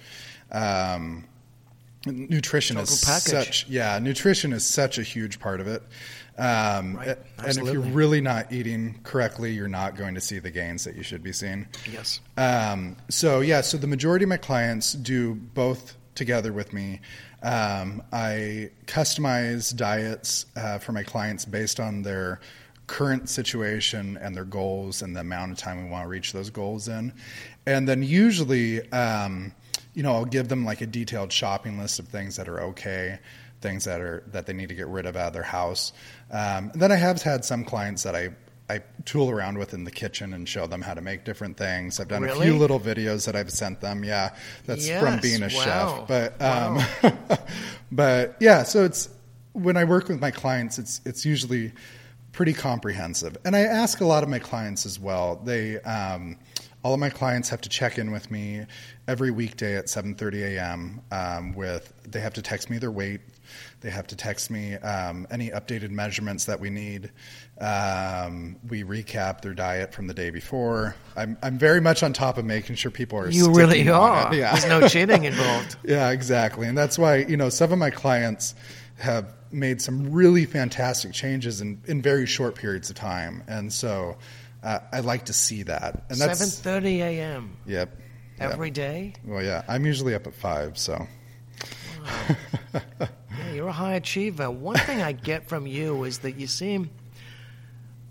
Um, 0.51 1.25
nutrition 2.05 2.75
Total 2.77 2.93
is 2.93 3.03
package. 3.03 3.31
such 3.31 3.67
yeah, 3.67 3.99
nutrition 3.99 4.53
is 4.53 4.65
such 4.65 4.97
a 4.97 5.03
huge 5.03 5.39
part 5.39 5.59
of 5.59 5.67
it. 5.67 5.83
Um, 6.37 6.95
Right, 6.95 7.17
and 7.45 7.57
if 7.57 7.73
you're 7.73 7.81
really 7.81 8.21
not 8.21 8.51
eating 8.51 8.99
correctly, 9.03 9.51
you're 9.51 9.67
not 9.67 9.97
going 9.97 10.15
to 10.15 10.21
see 10.21 10.39
the 10.39 10.51
gains 10.51 10.85
that 10.85 10.95
you 10.95 11.03
should 11.03 11.21
be 11.21 11.33
seeing. 11.33 11.67
Yes. 11.91 12.21
Um, 12.37 12.95
so 13.09 13.41
yeah, 13.41 13.61
so 13.61 13.77
the 13.77 13.87
majority 13.87 14.23
of 14.23 14.29
my 14.29 14.37
clients 14.37 14.93
do 14.93 15.35
both 15.35 15.97
together 16.15 16.53
with 16.53 16.71
me. 16.71 17.01
Um, 17.43 18.01
I 18.11 18.71
customize 18.85 19.75
diets 19.75 20.45
uh, 20.55 20.77
for 20.77 20.91
my 20.93 21.03
clients 21.03 21.45
based 21.45 21.79
on 21.79 22.01
their 22.03 22.39
current 22.87 23.29
situation 23.29 24.17
and 24.21 24.35
their 24.35 24.45
goals 24.45 25.01
and 25.01 25.15
the 25.15 25.21
amount 25.21 25.51
of 25.51 25.57
time 25.57 25.83
we 25.83 25.89
want 25.89 26.03
to 26.05 26.09
reach 26.09 26.33
those 26.33 26.49
goals 26.49 26.87
in. 26.87 27.13
And 27.65 27.87
then 27.87 28.01
usually, 28.01 28.89
um, 28.91 29.53
you 29.93 30.03
know, 30.03 30.13
I'll 30.13 30.25
give 30.25 30.47
them 30.47 30.65
like 30.65 30.81
a 30.81 30.87
detailed 30.87 31.31
shopping 31.31 31.79
list 31.79 31.99
of 31.99 32.07
things 32.07 32.35
that 32.37 32.47
are 32.47 32.61
okay, 32.61 33.19
things 33.61 33.85
that 33.85 34.01
are 34.01 34.23
that 34.27 34.45
they 34.45 34.53
need 34.53 34.69
to 34.69 34.75
get 34.75 34.87
rid 34.87 35.05
of 35.05 35.15
out 35.15 35.27
of 35.27 35.33
their 35.33 35.43
house. 35.43 35.93
Um, 36.31 36.71
then 36.75 36.91
I 36.91 36.95
have 36.95 37.21
had 37.21 37.43
some 37.43 37.63
clients 37.63 38.03
that 38.03 38.15
I 38.15 38.29
I 38.69 38.83
tool 39.03 39.31
around 39.31 39.57
with 39.57 39.73
in 39.73 39.83
the 39.83 39.91
kitchen 39.91 40.33
and 40.33 40.47
show 40.47 40.67
them 40.67 40.81
how 40.81 40.93
to 40.93 41.01
make 41.01 41.25
different 41.25 41.57
things. 41.57 41.99
I've 41.99 42.07
done 42.07 42.23
a 42.23 42.35
few 42.35 42.55
little 42.55 42.79
videos 42.79 43.25
that 43.25 43.35
I've 43.35 43.51
sent 43.51 43.81
them. 43.81 44.03
Yeah, 44.03 44.35
that's 44.65 44.87
from 44.87 45.19
being 45.19 45.41
a 45.41 45.49
wow, 45.51 46.05
chef. 46.05 46.07
But 46.07 46.41
um, 46.41 46.79
but 47.91 48.37
yeah, 48.39 48.63
so 48.63 48.85
it's 48.85 49.09
when 49.53 49.75
I 49.75 49.85
work 49.85 50.07
with 50.07 50.21
my 50.21 50.29
clients, 50.29 50.77
it's 50.77 51.01
it's 51.03 51.25
usually 51.25 51.73
pretty 52.31 52.53
comprehensive, 52.53 53.37
and 53.43 53.55
I 53.55 53.61
ask 53.61 54.01
a 54.01 54.05
lot 54.05 54.21
of 54.21 54.29
my 54.29 54.39
clients 54.39 54.85
as 54.85 54.99
well. 54.99 55.41
They 55.43 55.79
um, 55.81 56.37
all 56.83 56.93
of 56.93 56.99
my 56.99 57.09
clients 57.09 57.49
have 57.49 57.61
to 57.61 57.69
check 57.69 57.97
in 57.97 58.11
with 58.11 58.31
me 58.31 58.65
every 59.07 59.31
weekday 59.31 59.75
at 59.75 59.85
7:30 59.85 60.57
a.m. 60.57 61.01
Um, 61.11 61.53
with 61.53 61.93
they 62.03 62.19
have 62.21 62.33
to 62.33 62.41
text 62.41 62.69
me 62.69 62.77
their 62.77 62.91
weight 62.91 63.21
They 63.81 63.89
have 63.89 64.07
to 64.07 64.15
text 64.15 64.49
me 64.51 64.75
um, 64.75 65.27
any 65.31 65.49
updated 65.49 65.89
measurements 65.91 66.45
that 66.45 66.59
we 66.59 66.69
need. 66.69 67.11
Um, 67.59 68.57
we 68.67 68.83
recap 68.83 69.41
their 69.41 69.53
diet 69.53 69.93
from 69.93 70.07
the 70.07 70.13
day 70.13 70.29
before. 70.29 70.95
I'm 71.15 71.37
I'm 71.41 71.57
very 71.57 71.81
much 71.81 72.03
on 72.03 72.13
top 72.13 72.37
of 72.37 72.45
making 72.45 72.75
sure 72.75 72.91
people 72.91 73.19
are. 73.19 73.29
You 73.29 73.51
really 73.53 73.87
are. 73.89 74.33
Yeah. 74.33 74.51
There's 74.53 74.67
no 74.67 74.87
cheating 74.87 75.25
involved. 75.25 75.75
Yeah, 75.89 76.11
exactly. 76.11 76.67
And 76.67 76.77
that's 76.77 76.99
why, 76.99 77.17
you 77.17 77.35
know, 77.35 77.49
some 77.49 77.71
of 77.71 77.79
my 77.79 77.89
clients 77.89 78.53
have 78.97 79.33
made 79.51 79.81
some 79.81 80.11
really 80.11 80.45
fantastic 80.45 81.13
changes 81.13 81.61
in, 81.61 81.81
in 81.87 82.01
very 82.01 82.25
short 82.27 82.53
periods 82.55 82.89
of 82.89 82.95
time. 82.95 83.43
And 83.47 83.73
so 83.73 84.17
uh, 84.63 84.79
I 84.91 84.99
like 84.99 85.25
to 85.25 85.33
see 85.33 85.63
that. 85.63 86.03
And 86.09 86.19
that's, 86.19 86.41
7:30 86.41 86.99
a.m. 86.99 87.57
yep. 87.65 87.97
yep. 88.39 88.51
every 88.51 88.71
day. 88.71 89.13
Well, 89.25 89.43
yeah, 89.43 89.63
I'm 89.67 89.85
usually 89.85 90.15
up 90.15 90.27
at 90.27 90.33
five, 90.33 90.77
so. 90.77 91.07
Yeah, 93.39 93.53
you're 93.53 93.67
a 93.67 93.73
high 93.73 93.93
achiever. 93.93 94.51
One 94.51 94.75
thing 94.75 95.01
I 95.01 95.11
get 95.11 95.47
from 95.47 95.65
you 95.65 96.03
is 96.03 96.19
that 96.19 96.33
you 96.33 96.47
seem 96.47 96.89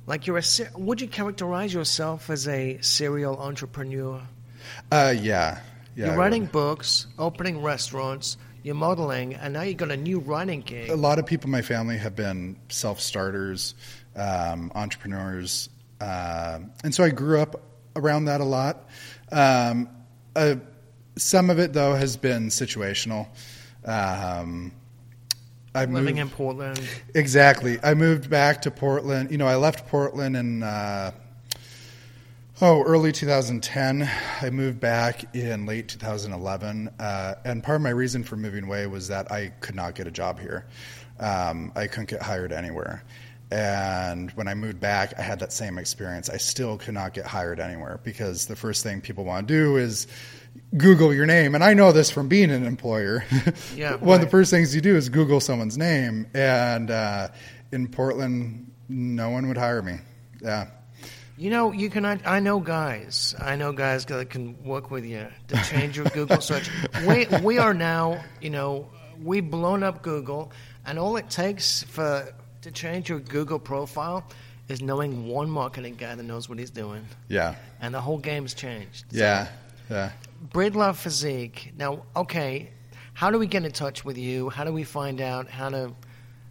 like 0.07 0.27
you're 0.27 0.39
a. 0.39 0.43
Would 0.75 1.01
you 1.01 1.09
characterize 1.09 1.73
yourself 1.75 2.31
as 2.31 2.49
a 2.49 2.79
serial 2.81 3.37
entrepreneur? 3.37 4.23
Uh, 4.91 5.15
yeah. 5.17 5.61
Yeah. 5.95 6.07
you're 6.07 6.15
I 6.15 6.17
writing 6.17 6.43
would. 6.43 6.53
books, 6.53 7.07
opening 7.19 7.61
restaurants, 7.63 8.37
you're 8.63 8.75
modeling, 8.75 9.35
and 9.35 9.53
now 9.53 9.63
you've 9.63 9.77
got 9.77 9.91
a 9.91 9.97
new 9.97 10.21
writing 10.21 10.61
gig. 10.63 10.91
A 10.91 10.97
lot 10.97 11.19
of 11.19 11.27
people 11.27 11.49
in 11.49 11.53
my 11.53 11.63
family 11.63 11.99
have 11.99 12.17
been 12.17 12.57
self 12.69 13.01
starters, 13.01 13.75
um, 14.17 14.73
entrepreneurs. 14.75 15.69
Uh, 16.01 16.61
and 16.85 16.95
so 16.95 17.05
I 17.05 17.11
grew 17.11 17.41
up 17.41 17.61
around 17.97 18.27
that 18.27 18.41
a 18.41 18.45
lot. 18.45 18.89
Um, 19.33 19.89
uh, 20.37 20.57
some 21.17 21.51
of 21.51 21.59
it, 21.59 21.73
though, 21.73 21.95
has 21.95 22.17
been 22.17 22.49
situational. 22.49 23.27
Um, 23.85 24.73
I 25.75 25.85
Living 25.85 26.17
moved- 26.17 26.19
in 26.19 26.31
Portland. 26.31 26.81
Exactly. 27.15 27.79
I 27.83 27.95
moved 27.95 28.31
back 28.31 28.63
to 28.63 28.71
Portland. 28.71 29.31
You 29.31 29.39
know, 29.39 29.47
I 29.47 29.57
left 29.57 29.87
Portland 29.89 30.37
in 30.37 30.63
uh, 30.63 31.11
oh 32.61 32.83
early 32.83 33.13
2010. 33.13 34.09
I 34.41 34.51
moved 34.51 34.81
back 34.81 35.35
in 35.37 35.67
late 35.67 35.89
2011, 35.89 36.89
uh, 36.99 37.35
and 37.45 37.63
part 37.63 37.77
of 37.77 37.83
my 37.83 37.91
reason 37.91 38.25
for 38.25 38.37
moving 38.37 38.65
away 38.65 38.87
was 38.87 39.09
that 39.09 39.31
I 39.31 39.49
could 39.61 39.75
not 39.75 39.95
get 39.95 40.07
a 40.07 40.11
job 40.11 40.41
here. 40.41 40.67
Um, 41.21 41.73
I 41.77 41.87
couldn't 41.87 42.09
get 42.09 42.23
hired 42.23 42.53
anywhere. 42.53 43.03
And 43.51 44.31
when 44.33 44.47
I 44.47 44.55
moved 44.55 44.79
back, 44.79 45.15
I 45.19 45.23
had 45.23 45.39
that 45.41 45.53
same 45.53 45.79
experience. 45.79 46.29
I 46.29 46.37
still 46.37 46.77
could 46.77 46.95
not 46.95 47.15
get 47.15 47.25
hired 47.25 47.61
anywhere 47.61 47.99
because 48.03 48.47
the 48.47 48.57
first 48.57 48.83
thing 48.83 49.01
people 49.01 49.25
want 49.25 49.49
to 49.49 49.55
do 49.55 49.77
is 49.77 50.07
Google 50.77 51.15
your 51.15 51.25
name. 51.25 51.55
And 51.55 51.65
I 51.65 51.73
know 51.73 51.93
this 51.93 52.11
from 52.11 52.29
being 52.29 52.51
an 52.51 52.67
employer. 52.67 53.25
Yeah, 53.75 53.95
One 53.97 54.17
of 54.17 54.21
the 54.21 54.31
first 54.31 54.51
things 54.51 54.75
you 54.75 54.81
do 54.81 54.97
is 54.97 55.09
Google 55.09 55.41
someone's 55.41 55.79
name. 55.79 56.27
And 56.35 56.91
uh, 56.91 57.29
in 57.73 57.89
Portland, 57.89 58.71
no 58.89 59.31
one 59.31 59.49
would 59.49 59.57
hire 59.57 59.83
me. 59.83 59.99
Yeah. 60.43 60.69
You 61.37 61.51
know, 61.51 61.71
you 61.71 61.89
can. 61.89 62.05
I, 62.05 62.19
I 62.25 62.41
know 62.41 62.59
guys. 62.59 63.35
I 63.39 63.55
know 63.55 63.73
guys 63.73 64.05
that 64.07 64.29
can 64.29 64.61
work 64.65 64.91
with 64.91 65.05
you 65.05 65.29
to 65.47 65.57
change 65.63 65.97
your 65.97 66.07
Google 66.07 66.41
search. 66.41 66.69
We 67.07 67.27
we 67.43 67.59
are 67.59 67.73
now. 67.73 68.25
You 68.41 68.51
know, 68.51 68.91
we've 69.23 69.49
blown 69.49 69.85
up 69.85 70.03
Google, 70.03 70.51
and 70.85 70.99
all 70.99 71.17
it 71.17 71.31
takes 71.31 71.85
for 71.85 72.35
to 72.63 72.71
change 72.71 73.09
your 73.09 73.21
Google 73.21 73.59
profile 73.59 74.25
is 74.69 74.83
knowing 74.83 75.27
one 75.29 75.49
marketing 75.49 75.95
guy 75.97 76.15
that 76.15 76.23
knows 76.23 76.49
what 76.49 76.59
he's 76.59 76.71
doing, 76.71 77.07
Yeah. 77.29 77.55
and 77.81 77.95
the 77.95 78.01
whole 78.01 78.19
game's 78.19 78.55
changed. 78.55 79.05
So, 79.11 79.19
Yeah. 79.19 79.49
Yeah. 79.91 80.11
Breedlove 80.51 80.97
Physique. 80.97 81.73
Now, 81.79 82.03
okay, 82.15 82.71
how 83.15 83.31
do 83.31 83.39
we 83.39 83.47
get 83.47 83.65
in 83.65 83.73
touch 83.73 84.05
with 84.05 84.19
you? 84.19 84.51
How 84.51 84.65
do 84.65 84.73
we 84.73 84.85
find 84.85 85.21
out 85.21 85.49
how 85.49 85.71
to 85.71 85.93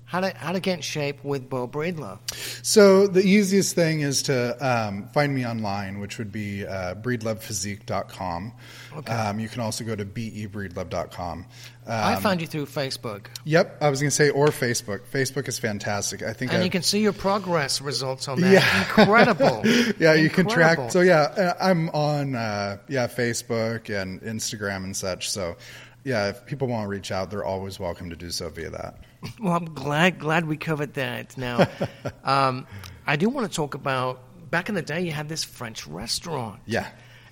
how 0.08 0.22
to 0.22 0.34
how 0.38 0.54
to 0.54 0.60
get 0.62 0.76
in 0.76 0.82
shape 0.82 1.24
with 1.24 1.50
Beau 1.50 1.68
Breedlove? 1.68 2.20
So 2.66 3.08
the 3.08 3.22
easiest 3.22 3.76
thing 3.76 4.00
is 4.00 4.24
to 4.24 4.56
um, 4.66 5.10
find 5.10 5.36
me 5.36 5.46
online, 5.46 6.00
which 6.00 6.18
would 6.18 6.32
be 6.32 6.66
uh, 6.66 6.96
breedlovephysique.com. 6.96 8.54
Okay. 8.96 9.14
Um, 9.14 9.40
you 9.40 9.50
can 9.50 9.62
also 9.62 9.84
go 9.84 9.96
to 9.96 10.06
bebreedlove.com. 10.06 11.40
Um, 11.40 11.46
I 11.86 12.16
found 12.16 12.40
you 12.40 12.48
through 12.48 12.68
Facebook. 12.68 13.26
Yep, 13.44 13.78
I 13.82 13.90
was 13.90 14.00
going 14.00 14.10
to 14.10 14.16
say 14.16 14.30
or 14.30 14.48
Facebook. 14.48 15.02
Facebook 15.12 15.50
is 15.50 15.60
fantastic. 15.60 16.24
I 16.24 16.32
think 16.32 16.54
And 16.54 16.62
I, 16.62 16.66
you 16.66 16.72
can 16.72 16.84
see 16.84 17.02
your 17.02 17.14
progress 17.14 17.82
results 17.82 18.30
on 18.30 18.40
that. 18.42 18.52
Yeah. 18.52 18.80
Incredible. 18.80 19.62
yeah, 20.00 20.14
you 20.14 20.30
can 20.30 20.48
track. 20.48 20.90
So 20.90 21.02
yeah, 21.02 21.22
uh, 21.22 21.54
I'm 21.60 21.90
on 21.90 22.36
uh, 22.36 22.78
yeah 22.88 23.08
Facebook 23.08 23.90
and 23.90 24.22
Instagram 24.22 24.86
and 24.86 24.96
such. 24.96 25.30
So 25.30 25.58
yeah, 26.06 26.30
if 26.30 26.46
people 26.46 26.70
want 26.70 26.86
to 26.86 26.88
reach 26.88 27.12
out, 27.12 27.30
they're 27.30 27.44
always 27.44 27.78
welcome 27.78 28.10
to 28.10 28.16
do 28.16 28.32
so 28.32 28.50
via 28.50 28.70
that. 28.70 29.00
Well, 29.40 29.54
I'm 29.54 29.74
glad 29.74 30.20
glad 30.20 30.46
we 30.48 30.58
covered 30.58 30.94
that. 30.96 31.38
Now, 31.38 31.68
um, 32.24 32.68
I 33.06 33.16
do 33.16 33.30
want 33.30 33.50
to 33.50 33.56
talk 33.56 33.74
about 33.74 34.20
back 34.52 34.70
in 34.70 34.76
the 34.76 34.82
day. 34.82 35.02
You 35.02 35.12
had 35.12 35.28
this 35.30 35.44
French 35.44 35.88
restaurant. 35.88 36.60
Yeah. 36.66 36.88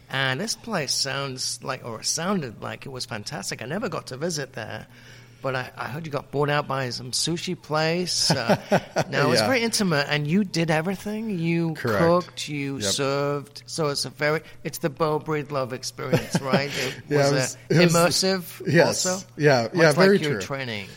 And 0.09 0.39
this 0.39 0.55
place 0.55 0.93
sounds 0.93 1.59
like, 1.63 1.83
or 1.83 2.03
sounded 2.03 2.61
like 2.61 2.85
it 2.85 2.89
was 2.89 3.05
fantastic. 3.05 3.61
I 3.61 3.65
never 3.65 3.89
got 3.89 4.07
to 4.07 4.17
visit 4.17 4.53
there, 4.53 4.85
but 5.41 5.55
I, 5.55 5.71
I 5.75 5.85
heard 5.87 6.05
you 6.05 6.11
got 6.11 6.29
bought 6.29 6.49
out 6.49 6.67
by 6.67 6.89
some 6.91 7.09
sushi 7.11 7.59
place. 7.59 8.29
Uh, 8.29 8.55
now 9.09 9.31
it's 9.31 9.41
Yeah. 9.41 9.47
very 9.47 9.61
intimate, 9.63 10.05
and 10.09 10.27
you 10.27 10.43
did 10.43 10.69
everything. 10.69 11.39
You 11.39 11.73
Correct. 11.73 11.99
cooked, 11.99 12.47
you 12.49 12.75
Yep. 12.77 12.83
served. 12.91 13.63
So 13.65 13.87
it's 13.87 14.05
a 14.05 14.11
very, 14.11 14.41
it's 14.63 14.77
the 14.77 14.91
Beau 14.91 15.19
Breedlove 15.19 15.73
experience, 15.73 16.39
right? 16.39 16.69
It 16.77 16.93
Yeah, 17.09 17.17
was, 17.17 17.31
it 17.31 17.35
was- 17.35 17.55
uh, 17.55 17.57
it 17.69 17.77
was- 17.85 17.93
immersive. 17.93 18.61
yes. 18.71 19.05
also. 19.07 19.27
Yeah, 19.37 19.63
Much 19.63 19.71
yeah, 19.73 19.87
like 19.87 19.95
very 19.95 20.19
your 20.19 20.33
true. 20.33 20.41
training. 20.41 20.87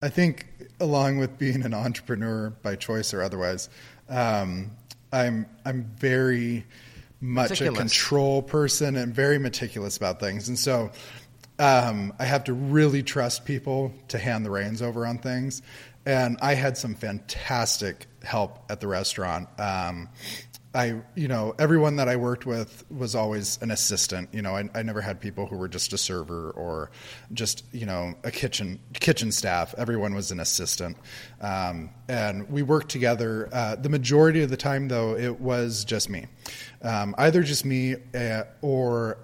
I 0.00 0.08
think, 0.08 0.46
along 0.78 1.18
with 1.18 1.38
being 1.38 1.64
an 1.64 1.74
entrepreneur 1.74 2.50
by 2.50 2.76
choice 2.76 3.12
or 3.12 3.22
otherwise, 3.22 3.68
um, 4.08 4.70
I'm 5.12 5.46
I'm 5.64 5.90
very 5.96 6.64
much 7.20 7.50
Meticulous. 7.50 7.76
a 7.76 7.80
control 7.80 8.42
person 8.42 8.96
and 8.96 9.12
very 9.12 9.38
meticulous 9.38 9.96
about 9.96 10.20
things, 10.20 10.48
and 10.48 10.56
so 10.56 10.92
um, 11.58 12.12
I 12.18 12.24
have 12.26 12.44
to 12.44 12.52
really 12.52 13.02
trust 13.02 13.44
people 13.44 13.92
to 14.08 14.18
hand 14.18 14.46
the 14.46 14.50
reins 14.50 14.82
over 14.82 15.04
on 15.04 15.18
things. 15.18 15.62
And 16.06 16.38
I 16.40 16.54
had 16.54 16.78
some 16.78 16.94
fantastic 16.94 18.06
help 18.22 18.60
at 18.70 18.80
the 18.80 18.86
restaurant. 18.86 19.48
Um, 19.58 20.08
I, 20.78 21.02
you 21.16 21.26
know, 21.26 21.56
everyone 21.58 21.96
that 21.96 22.08
I 22.08 22.14
worked 22.14 22.46
with 22.46 22.84
was 22.88 23.16
always 23.16 23.58
an 23.62 23.72
assistant. 23.72 24.28
You 24.32 24.42
know, 24.42 24.54
I, 24.54 24.70
I 24.76 24.84
never 24.84 25.00
had 25.00 25.20
people 25.20 25.44
who 25.44 25.56
were 25.56 25.66
just 25.66 25.92
a 25.92 25.98
server 25.98 26.52
or 26.52 26.92
just, 27.32 27.64
you 27.72 27.84
know, 27.84 28.14
a 28.22 28.30
kitchen 28.30 28.78
kitchen 28.94 29.32
staff. 29.32 29.74
Everyone 29.76 30.14
was 30.14 30.30
an 30.30 30.38
assistant, 30.38 30.96
um, 31.40 31.90
and 32.06 32.48
we 32.48 32.62
worked 32.62 32.90
together. 32.90 33.48
Uh, 33.52 33.74
the 33.74 33.88
majority 33.88 34.40
of 34.42 34.50
the 34.50 34.56
time, 34.56 34.86
though, 34.86 35.16
it 35.16 35.40
was 35.40 35.84
just 35.84 36.08
me, 36.08 36.26
um, 36.82 37.12
either 37.18 37.42
just 37.42 37.64
me 37.64 37.96
uh, 38.14 38.44
or 38.62 39.18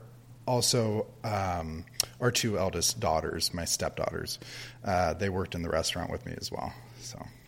also 0.49 1.07
um, 1.23 1.85
our 2.21 2.33
two 2.33 2.59
eldest 2.59 2.99
daughters, 2.99 3.55
my 3.55 3.65
stepdaughters. 3.65 4.41
Uh, 4.85 5.15
they 5.15 5.29
worked 5.29 5.55
in 5.55 5.63
the 5.63 5.71
restaurant 5.71 6.11
with 6.11 6.27
me 6.27 6.35
as 6.37 6.51
well. 6.51 6.73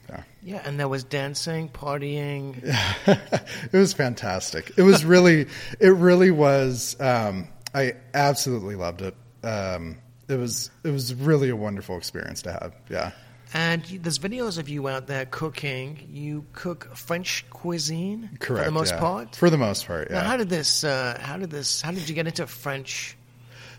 Yeah. 0.08 0.22
Yeah, 0.42 0.62
and 0.64 0.78
there 0.78 0.88
was 0.88 1.04
dancing, 1.04 1.68
partying. 1.68 2.56
it 3.72 3.76
was 3.76 3.92
fantastic. 3.92 4.72
It 4.76 4.82
was 4.82 5.04
really, 5.04 5.46
it 5.80 5.88
really 5.88 6.30
was. 6.30 6.98
Um, 7.00 7.48
I 7.74 7.94
absolutely 8.14 8.76
loved 8.76 9.02
it. 9.02 9.14
Um, 9.42 9.98
it 10.28 10.36
was, 10.36 10.70
it 10.84 10.90
was 10.90 11.14
really 11.14 11.48
a 11.48 11.56
wonderful 11.56 11.96
experience 11.96 12.42
to 12.42 12.52
have. 12.52 12.74
Yeah. 12.88 13.12
And 13.54 13.82
there's 13.84 14.18
videos 14.18 14.58
of 14.58 14.68
you 14.68 14.88
out 14.88 15.06
there 15.06 15.24
cooking. 15.24 16.08
You 16.10 16.44
cook 16.52 16.94
French 16.96 17.44
cuisine 17.50 18.30
Correct. 18.40 18.64
for 18.64 18.70
the 18.70 18.74
most 18.74 18.92
yeah. 18.92 19.00
part. 19.00 19.36
For 19.36 19.50
the 19.50 19.58
most 19.58 19.86
part, 19.86 20.10
yeah. 20.10 20.22
Now, 20.22 20.28
how 20.28 20.36
did 20.36 20.48
this? 20.48 20.82
Uh, 20.84 21.18
how 21.20 21.36
did 21.38 21.50
this? 21.50 21.80
How 21.80 21.92
did 21.92 22.08
you 22.08 22.14
get 22.14 22.26
into 22.26 22.46
French? 22.46 23.16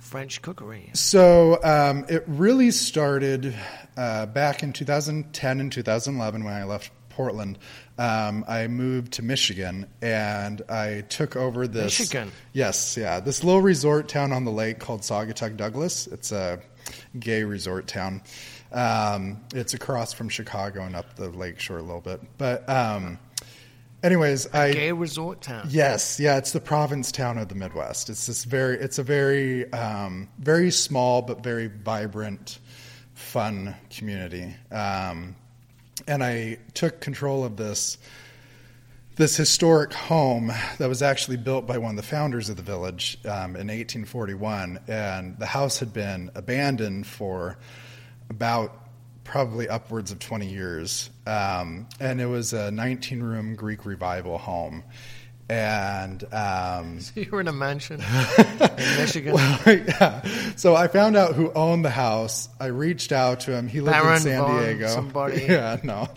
French 0.07 0.41
cookery. 0.41 0.89
So 0.93 1.61
um, 1.63 2.05
it 2.07 2.23
really 2.27 2.71
started 2.71 3.53
uh, 3.97 4.25
back 4.27 4.63
in 4.63 4.71
2010 4.71 5.59
and 5.59 5.71
2011 5.71 6.43
when 6.45 6.53
I 6.53 6.63
left 6.63 6.91
Portland. 7.09 7.57
Um, 7.97 8.45
I 8.47 8.67
moved 8.67 9.13
to 9.13 9.21
Michigan 9.21 9.85
and 10.01 10.61
I 10.69 11.01
took 11.09 11.35
over 11.35 11.67
this. 11.67 11.99
Michigan? 11.99 12.31
Yes, 12.53 12.95
yeah. 12.95 13.19
This 13.19 13.43
little 13.43 13.61
resort 13.61 14.07
town 14.07 14.31
on 14.31 14.45
the 14.45 14.51
lake 14.51 14.79
called 14.79 15.01
Saugatuck 15.01 15.57
Douglas. 15.57 16.07
It's 16.07 16.31
a 16.31 16.61
gay 17.19 17.43
resort 17.43 17.87
town. 17.87 18.21
Um, 18.71 19.41
it's 19.53 19.73
across 19.73 20.13
from 20.13 20.29
Chicago 20.29 20.83
and 20.83 20.95
up 20.95 21.15
the 21.15 21.29
lake 21.29 21.59
shore 21.59 21.79
a 21.79 21.81
little 21.81 22.01
bit. 22.01 22.21
But, 22.37 22.69
um, 22.69 23.19
anyways, 24.03 24.47
I. 24.53 24.73
Gay 24.73 24.91
resort 24.91 25.41
town. 25.41 25.67
Yes, 25.69 26.19
yeah, 26.19 26.37
it's 26.37 26.51
the 26.51 26.59
Provincetown 26.59 27.37
of 27.37 27.49
the 27.49 27.55
Midwest. 27.55 28.09
It's 28.09 28.27
this 28.27 28.43
very, 28.43 28.77
it's 28.77 28.99
a 28.99 29.03
very, 29.03 29.71
um, 29.73 30.29
very 30.39 30.71
small 30.71 31.21
but 31.21 31.43
very 31.43 31.67
vibrant, 31.67 32.59
fun 33.13 33.75
community. 33.89 34.55
Um, 34.71 35.35
and 36.07 36.23
I 36.23 36.59
took 36.73 37.01
control 37.01 37.43
of 37.43 37.57
this 37.57 37.97
this 39.17 39.35
historic 39.35 39.91
home 39.93 40.53
that 40.77 40.87
was 40.87 41.01
actually 41.01 41.37
built 41.37 41.65
by 41.65 41.79
one 41.79 41.89
of 41.89 41.95
the 41.95 42.03
founders 42.03 42.49
of 42.49 42.55
the 42.55 42.61
village 42.61 43.17
um, 43.25 43.55
in 43.55 43.67
1841, 43.67 44.79
and 44.87 45.39
the 45.39 45.45
house 45.47 45.79
had 45.79 45.91
been 45.91 46.29
abandoned 46.35 47.07
for 47.07 47.57
about 48.29 48.86
probably 49.27 49.69
upwards 49.69 50.11
of 50.11 50.19
20 50.19 50.47
years. 50.47 51.09
Um, 51.27 51.87
and 51.99 52.19
it 52.19 52.25
was 52.25 52.53
a 52.53 52.71
19 52.71 53.21
room 53.21 53.55
Greek 53.55 53.85
revival 53.85 54.37
home. 54.37 54.83
And 55.49 56.23
um, 56.33 56.99
you 57.15 57.29
were 57.31 57.41
in 57.41 57.47
a 57.47 57.53
mansion 57.53 58.01
in 58.37 58.97
Michigan. 58.97 59.33
well, 59.33 59.59
yeah. 59.67 60.21
So 60.55 60.75
I 60.75 60.87
found 60.87 61.15
out 61.15 61.35
who 61.35 61.51
owned 61.53 61.85
the 61.85 61.89
house. 61.89 62.49
I 62.59 62.67
reached 62.67 63.11
out 63.11 63.41
to 63.41 63.51
him. 63.51 63.67
He 63.67 63.79
lived 63.79 63.93
Baron 63.93 64.15
in 64.15 64.21
San 64.21 64.41
von 64.41 64.63
Diego. 64.63 64.87
somebody. 64.87 65.43
Yeah, 65.43 65.77
no. 65.83 66.09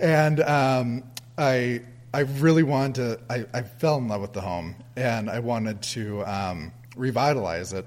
And 0.00 0.40
um, 0.40 1.02
I 1.36 1.82
I 2.14 2.20
really 2.20 2.62
wanted 2.62 2.94
to. 2.94 3.20
I, 3.28 3.46
I 3.52 3.62
fell 3.62 3.98
in 3.98 4.06
love 4.06 4.20
with 4.20 4.34
the 4.34 4.40
home, 4.40 4.76
and 4.96 5.28
I 5.28 5.40
wanted 5.40 5.82
to 5.82 6.24
um, 6.24 6.72
revitalize 6.96 7.72
it. 7.72 7.86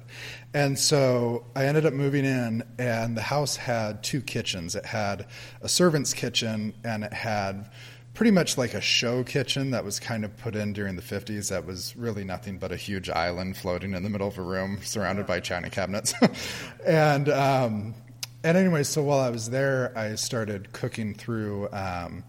And 0.54 0.78
so 0.78 1.46
I 1.56 1.66
ended 1.66 1.86
up 1.86 1.94
moving 1.94 2.26
in, 2.26 2.64
and 2.78 3.18
the 3.18 3.22
house 3.22 3.56
had 3.56 4.04
two 4.04 4.22
kitchens. 4.22 4.76
It 4.76 4.86
had 4.86 5.26
a 5.62 5.70
servant's 5.70 6.14
kitchen, 6.14 6.74
and 6.84 7.04
it 7.04 7.14
had 7.14 7.70
pretty 8.14 8.32
much 8.32 8.58
like 8.58 8.74
a 8.74 8.82
show 8.82 9.24
kitchen 9.24 9.72
that 9.72 9.84
was 9.84 10.00
kind 10.00 10.24
of 10.24 10.36
put 10.38 10.56
in 10.56 10.74
during 10.74 10.96
the 10.96 11.02
50s 11.02 11.50
that 11.50 11.66
was 11.66 11.96
really 11.96 12.24
nothing 12.24 12.58
but 12.58 12.72
a 12.72 12.76
huge 12.76 13.10
island 13.10 13.58
floating 13.58 13.94
in 13.94 14.04
the 14.04 14.10
middle 14.10 14.28
of 14.28 14.38
a 14.38 14.42
room 14.42 14.80
surrounded 14.84 15.26
by 15.26 15.40
china 15.40 15.70
cabinets 15.70 16.14
and 16.86 17.30
um, 17.30 17.96
and 18.44 18.58
anyway 18.58 18.84
so 18.84 19.02
while 19.02 19.20
i 19.20 19.30
was 19.30 19.50
there 19.50 19.92
i 19.98 20.14
started 20.14 20.72
cooking 20.74 21.14
through 21.16 21.68
um, 21.72 22.24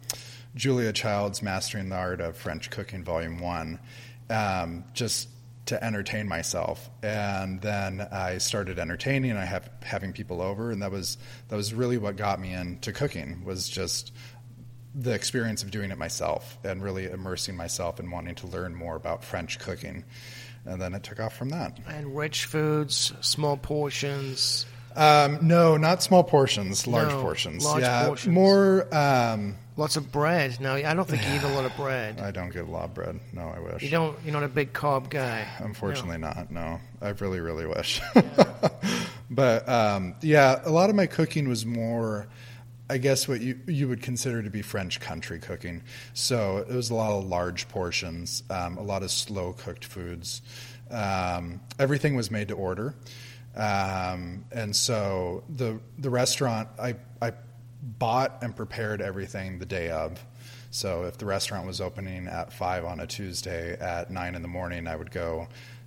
julia 0.54 0.92
child's 0.92 1.42
mastering 1.42 1.90
the 1.90 1.96
art 1.96 2.20
of 2.20 2.34
french 2.36 2.70
cooking 2.70 3.04
volume 3.04 3.38
one 3.38 3.78
um, 4.30 4.84
just 4.94 5.28
to 5.66 5.82
entertain 5.82 6.28
myself 6.28 6.90
and 7.02 7.60
then 7.62 8.06
i 8.12 8.36
started 8.38 8.78
entertaining 8.78 9.36
i 9.36 9.44
have 9.44 9.70
having 9.82 10.12
people 10.12 10.42
over 10.42 10.70
and 10.70 10.82
that 10.82 10.90
was 10.90 11.16
that 11.48 11.56
was 11.56 11.72
really 11.72 11.96
what 11.96 12.16
got 12.16 12.38
me 12.40 12.52
into 12.52 12.92
cooking 12.92 13.42
was 13.44 13.68
just 13.68 14.12
the 14.94 15.12
experience 15.12 15.62
of 15.62 15.70
doing 15.70 15.90
it 15.90 15.98
myself 15.98 16.56
and 16.64 16.82
really 16.82 17.06
immersing 17.06 17.56
myself 17.56 17.98
and 17.98 18.12
wanting 18.12 18.34
to 18.36 18.46
learn 18.46 18.74
more 18.76 18.94
about 18.94 19.24
French 19.24 19.58
cooking. 19.58 20.04
And 20.64 20.80
then 20.80 20.94
it 20.94 21.02
took 21.02 21.18
off 21.18 21.36
from 21.36 21.48
that. 21.48 21.76
And 21.88 22.16
rich 22.16 22.44
foods, 22.44 23.12
small 23.20 23.56
portions. 23.56 24.66
Um, 24.94 25.38
no, 25.48 25.76
not 25.76 26.00
small 26.00 26.22
portions, 26.22 26.86
large 26.86 27.08
No, 27.08 27.20
portions. 27.22 27.64
large 27.64 27.82
yeah, 27.82 28.06
portions. 28.06 28.32
more. 28.32 28.94
Um, 28.94 29.56
Lots 29.76 29.96
of 29.96 30.12
bread. 30.12 30.60
No, 30.60 30.74
I 30.74 30.94
don't 30.94 31.08
think 31.08 31.26
you 31.26 31.34
eat 31.34 31.42
a 31.42 31.48
lot 31.48 31.64
of 31.64 31.76
bread. 31.76 32.20
I 32.20 32.30
don't 32.30 32.50
get 32.50 32.62
a 32.68 32.70
lot 32.70 32.84
of 32.84 32.94
bread. 32.94 33.18
No, 33.32 33.48
I 33.48 33.58
wish. 33.58 33.82
You 33.82 33.90
don't. 33.90 34.16
You're 34.24 34.32
not 34.32 34.44
a 34.44 34.48
big 34.48 34.72
carb 34.72 35.10
guy. 35.10 35.48
Unfortunately, 35.58 36.18
not. 36.18 36.52
No, 36.52 36.78
I 37.02 37.08
really, 37.10 37.40
really 37.40 37.66
wish. 37.66 38.00
but 39.30 39.68
um, 39.68 40.14
yeah, 40.20 40.60
a 40.64 40.70
lot 40.70 40.90
of 40.90 40.96
my 40.96 41.06
cooking 41.06 41.48
was 41.48 41.66
more, 41.66 42.28
I 42.88 42.98
guess, 42.98 43.26
what 43.26 43.40
you 43.40 43.58
you 43.66 43.88
would 43.88 44.00
consider 44.00 44.44
to 44.44 44.50
be 44.50 44.62
French 44.62 45.00
country 45.00 45.40
cooking. 45.40 45.82
So 46.12 46.58
it 46.58 46.72
was 46.72 46.90
a 46.90 46.94
lot 46.94 47.10
of 47.10 47.24
large 47.24 47.68
portions, 47.68 48.44
um, 48.50 48.78
a 48.78 48.82
lot 48.82 49.02
of 49.02 49.10
slow 49.10 49.54
cooked 49.54 49.84
foods. 49.84 50.40
Um, 50.88 51.60
everything 51.80 52.14
was 52.14 52.30
made 52.30 52.46
to 52.48 52.54
order, 52.54 52.94
um, 53.56 54.44
and 54.52 54.76
so 54.76 55.42
the 55.48 55.80
the 55.98 56.10
restaurant 56.10 56.68
I 56.78 56.94
I 57.20 57.32
bought 57.84 58.38
and 58.42 58.56
prepared 58.56 59.00
everything 59.00 59.58
the 59.58 59.66
day 59.66 59.90
of. 59.90 60.24
So 60.70 61.04
if 61.04 61.18
the 61.18 61.26
restaurant 61.26 61.66
was 61.66 61.80
opening 61.80 62.26
at 62.26 62.52
five 62.52 62.84
on 62.84 62.98
a 62.98 63.06
Tuesday, 63.06 63.78
at 63.78 64.10
nine 64.10 64.34
in 64.34 64.42
the 64.42 64.48
morning, 64.48 64.88
I 64.88 64.96
would 64.96 65.12
go 65.12 65.46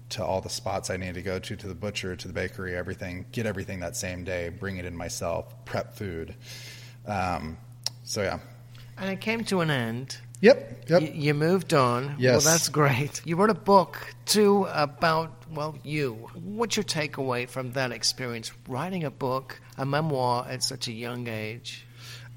to 0.09 0.23
all 0.23 0.39
the 0.39 0.49
spots 0.49 0.89
I 0.89 0.97
needed 0.97 1.15
to 1.15 1.21
go 1.21 1.39
to, 1.39 1.55
to 1.55 1.67
the 1.67 1.75
butcher, 1.75 2.15
to 2.15 2.27
the 2.27 2.33
bakery, 2.33 2.75
everything, 2.75 3.25
get 3.31 3.45
everything 3.45 3.81
that 3.81 3.97
same 3.97 4.23
day, 4.23 4.49
bring 4.49 4.77
it 4.77 4.85
in 4.85 4.95
myself, 4.95 5.53
prep 5.65 5.95
food. 5.95 6.35
Um, 7.05 7.57
so 8.03 8.21
yeah. 8.21 8.39
And 8.97 9.09
it 9.11 9.19
came 9.19 9.43
to 9.45 9.59
an 9.61 9.69
end. 9.69 10.17
Yep. 10.39 10.89
Yep. 10.89 11.01
Y- 11.01 11.11
you 11.13 11.33
moved 11.33 11.73
on. 11.73 12.15
Yes. 12.19 12.45
Well, 12.45 12.53
that's 12.53 12.69
great. 12.69 13.21
You 13.25 13.35
wrote 13.35 13.49
a 13.49 13.55
book 13.55 14.15
too 14.25 14.67
about 14.71 15.31
well 15.51 15.77
you. 15.83 16.29
What's 16.35 16.77
your 16.77 16.83
takeaway 16.83 17.49
from 17.49 17.71
that 17.73 17.91
experience? 17.91 18.51
Writing 18.67 19.03
a 19.03 19.11
book, 19.11 19.59
a 19.77 19.85
memoir 19.85 20.45
at 20.47 20.63
such 20.63 20.87
a 20.87 20.93
young 20.93 21.27
age. 21.27 21.86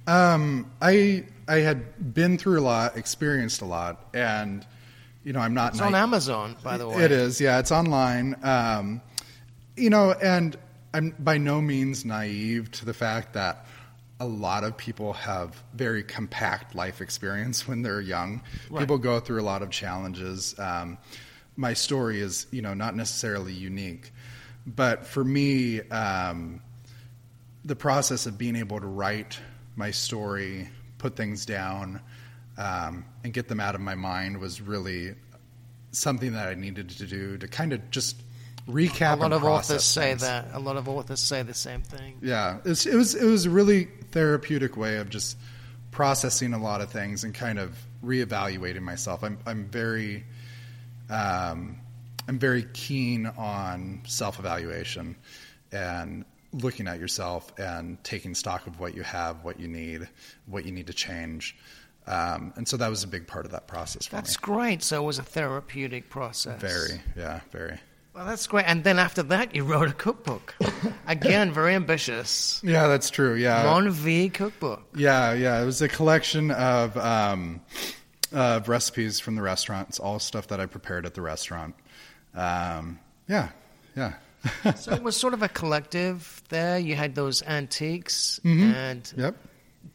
Um, 0.06 0.70
I 0.80 1.24
I 1.46 1.56
had 1.56 2.14
been 2.14 2.38
through 2.38 2.60
a 2.60 2.62
lot, 2.62 2.96
experienced 2.96 3.60
a 3.60 3.64
lot, 3.64 4.08
and 4.14 4.66
you 5.24 5.32
know 5.32 5.40
I'm 5.40 5.54
not. 5.54 5.72
It's 5.72 5.80
on 5.80 5.94
Amazon, 5.94 6.56
by 6.62 6.78
the 6.78 6.88
way. 6.88 7.02
It 7.04 7.12
is, 7.12 7.40
yeah. 7.40 7.58
It's 7.58 7.72
online. 7.72 8.36
Um, 8.42 9.02
you 9.76 9.90
know, 9.90 10.12
and 10.12 10.56
I'm 10.94 11.14
by 11.18 11.38
no 11.38 11.60
means 11.60 12.04
naive 12.04 12.70
to 12.72 12.84
the 12.84 12.94
fact 12.94 13.34
that 13.34 13.66
a 14.20 14.26
lot 14.26 14.64
of 14.64 14.76
people 14.76 15.14
have 15.14 15.62
very 15.72 16.02
compact 16.02 16.74
life 16.74 17.00
experience 17.00 17.66
when 17.66 17.82
they're 17.82 18.02
young. 18.02 18.42
Right. 18.68 18.80
People 18.80 18.98
go 18.98 19.18
through 19.18 19.40
a 19.40 19.42
lot 19.42 19.62
of 19.62 19.70
challenges. 19.70 20.58
Um, 20.58 20.98
my 21.56 21.72
story 21.72 22.20
is, 22.20 22.46
you 22.50 22.62
know, 22.62 22.74
not 22.74 22.94
necessarily 22.94 23.52
unique, 23.52 24.12
but 24.66 25.06
for 25.06 25.24
me, 25.24 25.80
um, 25.88 26.60
the 27.64 27.76
process 27.76 28.26
of 28.26 28.36
being 28.38 28.56
able 28.56 28.80
to 28.80 28.86
write 28.86 29.38
my 29.80 29.90
story, 29.90 30.68
put 30.98 31.16
things 31.16 31.44
down, 31.44 32.00
um, 32.56 33.04
and 33.24 33.32
get 33.32 33.48
them 33.48 33.58
out 33.58 33.74
of 33.74 33.80
my 33.80 33.96
mind 33.96 34.38
was 34.38 34.60
really 34.60 35.14
something 35.90 36.34
that 36.34 36.46
I 36.46 36.54
needed 36.54 36.90
to 36.90 37.06
do 37.06 37.36
to 37.38 37.48
kind 37.48 37.72
of 37.72 37.90
just 37.90 38.22
recap. 38.68 39.14
A 39.14 39.16
lot 39.16 39.32
of 39.32 39.42
authors 39.42 39.82
say 39.82 40.10
things. 40.10 40.20
that. 40.20 40.48
A 40.52 40.60
lot 40.60 40.76
of 40.76 40.88
authors 40.88 41.20
say 41.20 41.42
the 41.42 41.54
same 41.54 41.82
thing. 41.82 42.18
Yeah, 42.22 42.58
it's, 42.64 42.86
it 42.86 42.94
was 42.94 43.14
it 43.14 43.24
was 43.24 43.46
a 43.46 43.50
really 43.50 43.86
therapeutic 44.12 44.76
way 44.76 44.98
of 44.98 45.08
just 45.08 45.36
processing 45.90 46.52
a 46.52 46.58
lot 46.58 46.80
of 46.80 46.90
things 46.90 47.24
and 47.24 47.34
kind 47.34 47.58
of 47.58 47.76
reevaluating 48.04 48.82
myself. 48.82 49.24
I'm 49.24 49.38
I'm 49.46 49.64
very 49.64 50.24
um, 51.08 51.80
I'm 52.28 52.38
very 52.38 52.66
keen 52.74 53.26
on 53.26 54.02
self 54.06 54.38
evaluation 54.38 55.16
and 55.72 56.24
looking 56.52 56.88
at 56.88 56.98
yourself 56.98 57.52
and 57.58 58.02
taking 58.04 58.34
stock 58.34 58.66
of 58.66 58.80
what 58.80 58.94
you 58.94 59.02
have, 59.02 59.44
what 59.44 59.60
you 59.60 59.68
need, 59.68 60.08
what 60.46 60.64
you 60.64 60.72
need 60.72 60.86
to 60.88 60.92
change. 60.92 61.56
Um, 62.06 62.52
and 62.56 62.66
so 62.66 62.76
that 62.76 62.88
was 62.88 63.04
a 63.04 63.08
big 63.08 63.26
part 63.26 63.44
of 63.44 63.52
that 63.52 63.68
process 63.68 64.06
for 64.06 64.16
That's 64.16 64.36
me. 64.36 64.42
great. 64.42 64.82
So 64.82 65.02
it 65.02 65.06
was 65.06 65.18
a 65.18 65.22
therapeutic 65.22 66.10
process. 66.10 66.60
Very, 66.60 67.00
yeah, 67.16 67.40
very. 67.52 67.78
Well, 68.14 68.26
that's 68.26 68.46
great. 68.48 68.64
And 68.66 68.82
then 68.82 68.98
after 68.98 69.22
that, 69.24 69.54
you 69.54 69.62
wrote 69.64 69.88
a 69.88 69.92
cookbook. 69.92 70.56
Again, 71.06 71.52
very 71.52 71.74
ambitious. 71.74 72.60
Yeah, 72.64 72.88
that's 72.88 73.10
true. 73.10 73.34
Yeah, 73.34 73.62
Mon 73.62 73.90
V 73.90 74.28
cookbook. 74.30 74.82
Yeah, 74.96 75.32
yeah. 75.34 75.62
It 75.62 75.64
was 75.64 75.80
a 75.80 75.88
collection 75.88 76.50
of 76.50 76.96
um, 76.96 77.60
of 78.32 78.68
recipes 78.68 79.20
from 79.20 79.36
the 79.36 79.42
restaurant. 79.42 79.90
It's 79.90 80.00
all 80.00 80.18
stuff 80.18 80.48
that 80.48 80.58
I 80.60 80.66
prepared 80.66 81.06
at 81.06 81.14
the 81.14 81.22
restaurant. 81.22 81.76
Um, 82.34 82.98
yeah, 83.28 83.50
yeah. 83.96 84.14
So 84.76 84.92
it 84.92 85.02
was 85.02 85.16
sort 85.16 85.34
of 85.34 85.42
a 85.42 85.48
collective 85.48 86.42
there. 86.48 86.78
You 86.78 86.94
had 86.96 87.14
those 87.14 87.42
antiques 87.42 88.40
Mm-hmm. 88.44 88.72
and 88.74 89.12
yep. 89.16 89.36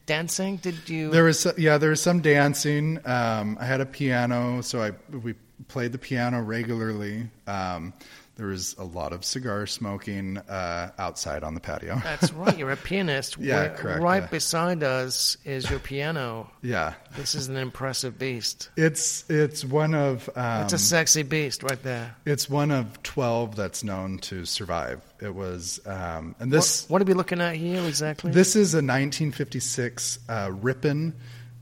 dancing. 0.06 0.56
Did 0.58 0.88
you? 0.88 1.10
There 1.10 1.24
was 1.24 1.46
yeah, 1.58 1.78
there 1.78 1.90
was 1.90 2.00
some 2.00 2.20
dancing. 2.20 2.98
Um, 3.04 3.56
I 3.60 3.64
had 3.66 3.80
a 3.80 3.86
piano, 3.86 4.62
so 4.62 4.82
I 4.82 4.92
we 5.16 5.34
played 5.68 5.92
the 5.92 5.98
piano 5.98 6.42
regularly. 6.42 7.28
Um, 7.46 7.92
there 8.36 8.48
was 8.48 8.74
a 8.78 8.84
lot 8.84 9.12
of 9.14 9.24
cigar 9.24 9.66
smoking 9.66 10.36
uh, 10.36 10.90
outside 10.98 11.42
on 11.42 11.54
the 11.54 11.60
patio. 11.60 11.98
That's 12.04 12.32
right. 12.34 12.56
You're 12.58 12.70
a 12.70 12.76
pianist. 12.90 13.38
Yeah, 13.38 13.60
Where- 13.62 13.70
correct, 13.70 14.02
Right 14.02 14.22
yeah. 14.24 14.28
beside 14.28 14.82
us 14.82 15.36
is 15.44 15.68
your 15.70 15.78
piano. 15.78 16.50
yeah, 16.62 16.94
This 17.16 17.34
is 17.34 17.48
an 17.48 17.56
impressive 17.56 18.18
beast. 18.18 18.68
it's 18.76 19.24
it's 19.30 19.64
one 19.64 19.94
of 19.94 20.28
um, 20.36 20.64
It's 20.64 20.74
a 20.74 20.78
sexy 20.78 21.22
beast 21.22 21.62
right 21.62 21.82
there. 21.82 22.14
it's 22.26 22.48
one 22.50 22.70
of 22.70 23.02
twelve 23.02 23.56
that's 23.56 23.82
known 23.82 24.18
to 24.18 24.44
survive. 24.44 25.00
It 25.20 25.34
was 25.34 25.80
um, 25.86 26.34
and 26.38 26.52
this. 26.52 26.82
What, 26.90 27.00
what 27.00 27.02
are 27.02 27.04
we 27.06 27.14
looking 27.14 27.40
at 27.40 27.56
here 27.56 27.82
exactly? 27.84 28.32
This 28.32 28.54
is 28.54 28.74
a 28.74 28.78
1956 28.84 30.18
uh, 30.28 30.48
Rippen. 30.50 31.14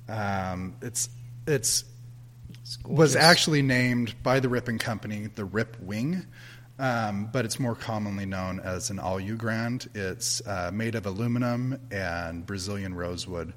Um, 0.08 0.74
it's 0.82 1.08
it's 1.46 1.84
was 2.84 3.14
actually 3.14 3.62
named 3.62 4.14
by 4.22 4.40
the 4.40 4.48
Rippen 4.48 4.80
Company 4.80 5.28
the 5.34 5.44
Rip 5.44 5.76
Wing, 5.80 6.26
um, 6.78 7.28
but 7.32 7.44
it's 7.44 7.60
more 7.60 7.74
commonly 7.74 8.26
known 8.26 8.60
as 8.60 8.90
an 8.90 8.98
Alu 8.98 9.36
Grand. 9.36 9.88
It's 9.94 10.44
uh, 10.46 10.70
made 10.72 10.94
of 10.94 11.06
aluminum 11.06 11.80
and 11.90 12.44
Brazilian 12.44 12.94
rosewood. 12.94 13.52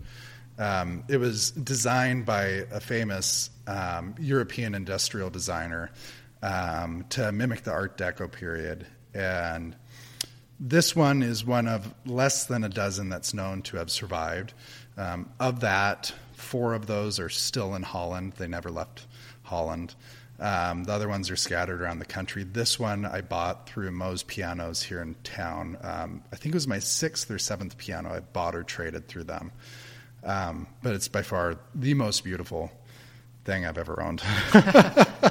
Um, 0.60 1.04
it 1.08 1.18
was 1.18 1.52
designed 1.52 2.26
by 2.26 2.66
a 2.72 2.80
famous 2.80 3.50
um, 3.68 4.16
European 4.20 4.76
industrial 4.76 5.30
designer 5.30 5.92
um, 6.42 7.06
to 7.10 7.32
mimic 7.32 7.64
the 7.64 7.72
Art 7.72 7.98
Deco 7.98 8.32
period, 8.32 8.88
and 9.14 9.76
this 10.60 10.96
one 10.96 11.22
is 11.22 11.46
one 11.46 11.68
of 11.68 11.94
less 12.06 12.46
than 12.46 12.64
a 12.64 12.70
dozen 12.70 13.10
that's 13.10 13.34
known 13.34 13.62
to 13.64 13.78
have 13.78 13.92
survived. 13.92 14.54
Um, 14.98 15.30
of 15.40 15.60
that, 15.60 16.12
four 16.34 16.74
of 16.74 16.88
those 16.88 17.20
are 17.20 17.30
still 17.30 17.76
in 17.76 17.84
Holland. 17.84 18.34
They 18.38 18.48
never 18.48 18.72
left 18.72 19.06
Holland. 19.44 19.94
Um, 20.40 20.84
the 20.84 20.94
other 20.94 21.08
ones 21.08 21.32
are 21.32 21.36
scattered 21.36 21.82
around 21.82 22.00
the 22.00 22.06
country. 22.06 22.44
This 22.44 22.80
one 22.80 23.06
I 23.06 23.22
bought 23.22 23.68
through 23.68 23.92
Moe's 23.92 24.22
Pianos 24.22 24.84
here 24.84 25.02
in 25.02 25.16
town. 25.24 25.78
Um, 25.82 26.24
I 26.32 26.36
think 26.36 26.54
it 26.54 26.58
was 26.58 26.68
my 26.68 26.80
sixth 26.80 27.32
or 27.32 27.40
seventh 27.40 27.78
piano 27.78 28.14
I 28.14 28.20
bought 28.20 28.56
or 28.56 28.64
traded 28.64 29.08
through 29.08 29.24
them. 29.24 29.52
Um, 30.24 30.68
but 30.84 30.94
it's 30.94 31.08
by 31.08 31.24
far 31.24 31.58
the 31.74 31.94
most 31.96 32.24
beautiful 32.24 32.72
thing 33.46 33.66
I've 33.66 33.78
ever 33.78 34.02
owned. 34.02 34.20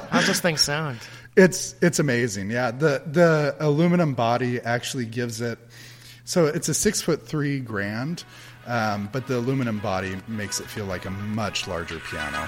How's 0.09 0.27
this 0.27 0.41
thing 0.41 0.57
sound? 0.57 0.99
It's 1.37 1.75
it's 1.81 1.99
amazing. 1.99 2.49
Yeah, 2.49 2.71
the 2.71 3.03
the 3.05 3.55
aluminum 3.59 4.13
body 4.13 4.59
actually 4.59 5.05
gives 5.05 5.39
it. 5.39 5.59
So 6.25 6.47
it's 6.47 6.67
a 6.67 6.73
six 6.73 7.01
foot 7.01 7.25
three 7.25 7.59
grand, 7.59 8.23
um, 8.65 9.07
but 9.13 9.27
the 9.27 9.37
aluminum 9.37 9.79
body 9.79 10.17
makes 10.27 10.59
it 10.59 10.65
feel 10.65 10.85
like 10.85 11.05
a 11.05 11.11
much 11.11 11.67
larger 11.67 11.99
piano. 11.99 12.47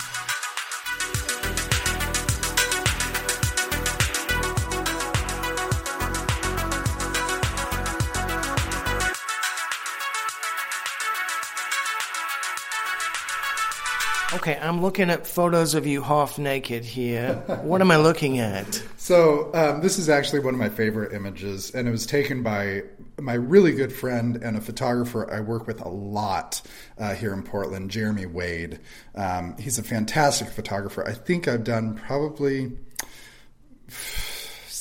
Okay, 14.32 14.60
I'm 14.62 14.80
looking 14.80 15.10
at 15.10 15.26
photos 15.26 15.74
of 15.74 15.88
you 15.88 16.04
half 16.04 16.38
naked 16.38 16.86
here. 16.86 17.34
What 17.64 17.82
am 17.82 17.90
I 17.90 17.98
looking 17.98 18.38
at? 18.38 18.80
So 18.98 19.50
um, 19.56 19.82
this 19.82 19.98
is 19.98 20.08
actually 20.08 20.42
one 20.42 20.54
of 20.54 20.60
my 20.60 20.70
favorite 20.70 21.14
images, 21.14 21.72
and 21.72 21.88
it 21.88 21.92
was 21.92 22.06
taken 22.06 22.44
by 22.44 22.84
my 23.20 23.34
really 23.34 23.72
good 23.72 23.92
friend 23.92 24.36
and 24.36 24.56
a 24.56 24.62
photographer 24.62 25.28
I 25.34 25.42
work 25.42 25.66
with 25.66 25.82
a 25.82 25.90
lot 25.90 26.62
uh, 27.00 27.16
here 27.16 27.34
in 27.34 27.42
Portland, 27.42 27.90
Jeremy 27.90 28.28
Wade. 28.28 28.80
Um, 29.16 29.56
he's 29.58 29.80
a 29.80 29.84
fantastic 29.84 30.50
photographer. 30.50 31.08
I 31.08 31.14
think 31.14 31.48
I've 31.48 31.64
done 31.64 31.96
probably 31.96 32.78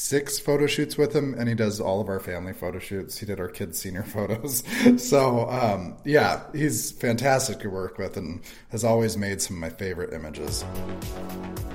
six 0.09 0.39
photo 0.39 0.67
shoots 0.67 0.97
with 0.97 1.15
him, 1.15 1.35
and 1.35 1.51
he 1.51 1.55
does 1.55 1.81
all 1.81 2.01
of 2.01 2.09
our 2.09 2.19
family 2.19 2.55
photo 2.55 2.79
shoots. 2.79 3.19
He 3.19 3.27
did 3.27 3.39
our 3.39 3.49
kids' 3.49 3.79
senior 3.79 4.03
photos. 4.15 4.65
so, 4.97 5.51
um, 5.51 5.99
yeah, 6.03 6.45
he's 6.55 6.93
fantastic 6.93 7.59
to 7.61 7.69
work 7.69 7.99
with 7.99 8.17
and 8.17 8.41
has 8.71 8.85
always 8.85 9.19
made 9.19 9.43
some 9.43 9.57
of 9.57 9.61
my 9.61 9.69
favorite 9.69 10.15
images. 10.15 10.65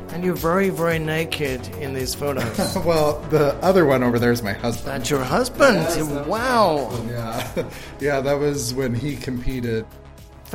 And 0.10 0.24
you're 0.24 0.34
very, 0.34 0.69
very 0.69 0.98
naked 0.98 1.67
in 1.78 1.93
these 1.93 2.15
photos. 2.15 2.76
well, 2.86 3.19
the 3.30 3.54
other 3.62 3.86
one 3.86 4.02
over 4.02 4.17
there 4.17 4.32
is 4.32 4.41
my 4.41 4.54
husband. 4.54 4.88
That's 4.88 5.12
your 5.12 5.24
husband. 5.24 5.76
Yes, 5.76 6.02
wow. 6.26 6.89
Yeah, 7.08 7.69
yeah, 8.00 8.19
that 8.19 8.39
was 8.39 8.74
when 8.74 8.96
he 8.96 9.15
competed 9.15 9.86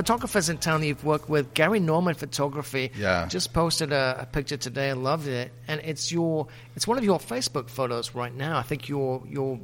photographers 0.02 0.48
in 0.48 0.58
town 0.58 0.80
that 0.80 0.86
you've 0.86 1.04
worked 1.04 1.28
with, 1.28 1.52
Gary 1.54 1.80
Norman 1.80 2.14
Photography, 2.14 2.92
Yeah. 2.96 3.26
just 3.26 3.52
posted 3.52 3.90
a, 3.92 4.18
a 4.20 4.26
picture 4.26 4.56
today. 4.56 4.90
I 4.90 4.92
loved 4.92 5.26
it, 5.26 5.50
and 5.66 5.80
it's 5.82 6.12
your 6.12 6.46
it's 6.76 6.86
one 6.86 6.98
of 6.98 7.04
your 7.04 7.18
Facebook 7.18 7.68
photos 7.68 8.14
right 8.14 8.32
now. 8.34 8.58
I 8.58 8.62
think 8.62 8.88
your 8.88 9.22
your 9.28 9.58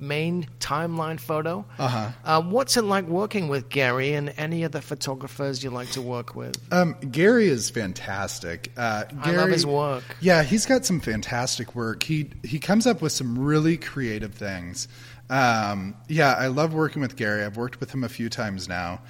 main 0.00 0.46
timeline 0.60 1.18
photo. 1.18 1.64
Uh-huh. 1.78 2.10
Uh, 2.24 2.40
what's 2.42 2.76
it 2.76 2.82
like 2.84 3.06
working 3.06 3.48
with 3.48 3.68
Gary 3.70 4.12
and 4.12 4.32
any 4.36 4.62
other 4.64 4.80
photographers 4.80 5.64
you 5.64 5.70
like 5.70 5.90
to 5.92 6.02
work 6.02 6.36
with? 6.36 6.54
Um, 6.72 6.94
Gary 7.10 7.48
is 7.48 7.68
fantastic. 7.70 8.70
Uh, 8.76 9.04
I 9.22 9.32
love 9.32 9.48
his 9.48 9.66
work. 9.66 10.04
Yeah, 10.20 10.42
he's 10.44 10.66
got 10.66 10.84
some 10.84 11.00
fantastic 11.00 11.74
work. 11.74 12.02
He 12.02 12.30
he 12.44 12.58
comes 12.58 12.86
up 12.86 13.00
with 13.00 13.12
some 13.12 13.38
really 13.38 13.78
creative 13.78 14.34
things. 14.34 14.86
Um, 15.30 15.94
yeah, 16.08 16.34
I 16.34 16.46
love 16.48 16.74
working 16.74 17.00
with 17.02 17.16
Gary. 17.16 17.42
I've 17.42 17.56
worked 17.56 17.80
with 17.80 17.90
him 17.90 18.04
a 18.04 18.08
few 18.08 18.28
times 18.28 18.68
now. 18.68 19.00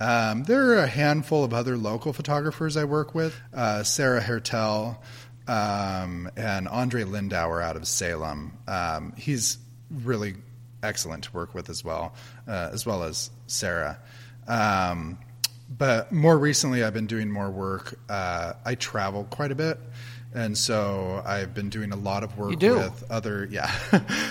Um, 0.00 0.44
there 0.44 0.72
are 0.72 0.78
a 0.78 0.86
handful 0.86 1.44
of 1.44 1.54
other 1.54 1.76
local 1.76 2.12
photographers 2.12 2.76
I 2.76 2.84
work 2.84 3.14
with. 3.14 3.34
Uh, 3.54 3.82
Sarah 3.82 4.20
Hertel 4.20 5.02
um, 5.48 6.30
and 6.36 6.68
Andre 6.68 7.04
Lindauer 7.04 7.62
out 7.62 7.76
of 7.76 7.86
Salem. 7.88 8.58
Um, 8.68 9.14
he's 9.16 9.58
really 9.90 10.34
excellent 10.82 11.24
to 11.24 11.32
work 11.32 11.54
with 11.54 11.70
as 11.70 11.84
well, 11.84 12.14
uh, 12.46 12.70
as 12.72 12.84
well 12.84 13.04
as 13.04 13.30
Sarah. 13.46 13.98
Um, 14.46 15.18
but 15.68 16.12
more 16.12 16.38
recently, 16.38 16.84
I've 16.84 16.94
been 16.94 17.06
doing 17.06 17.30
more 17.30 17.50
work. 17.50 17.98
Uh, 18.08 18.52
I 18.64 18.74
travel 18.76 19.24
quite 19.24 19.50
a 19.50 19.56
bit, 19.56 19.78
and 20.36 20.56
so 20.56 21.22
I've 21.24 21.54
been 21.54 21.70
doing 21.70 21.92
a 21.92 21.96
lot 21.96 22.22
of 22.22 22.36
work 22.36 22.60
with 22.60 23.04
other. 23.10 23.48
Yeah, 23.50 23.72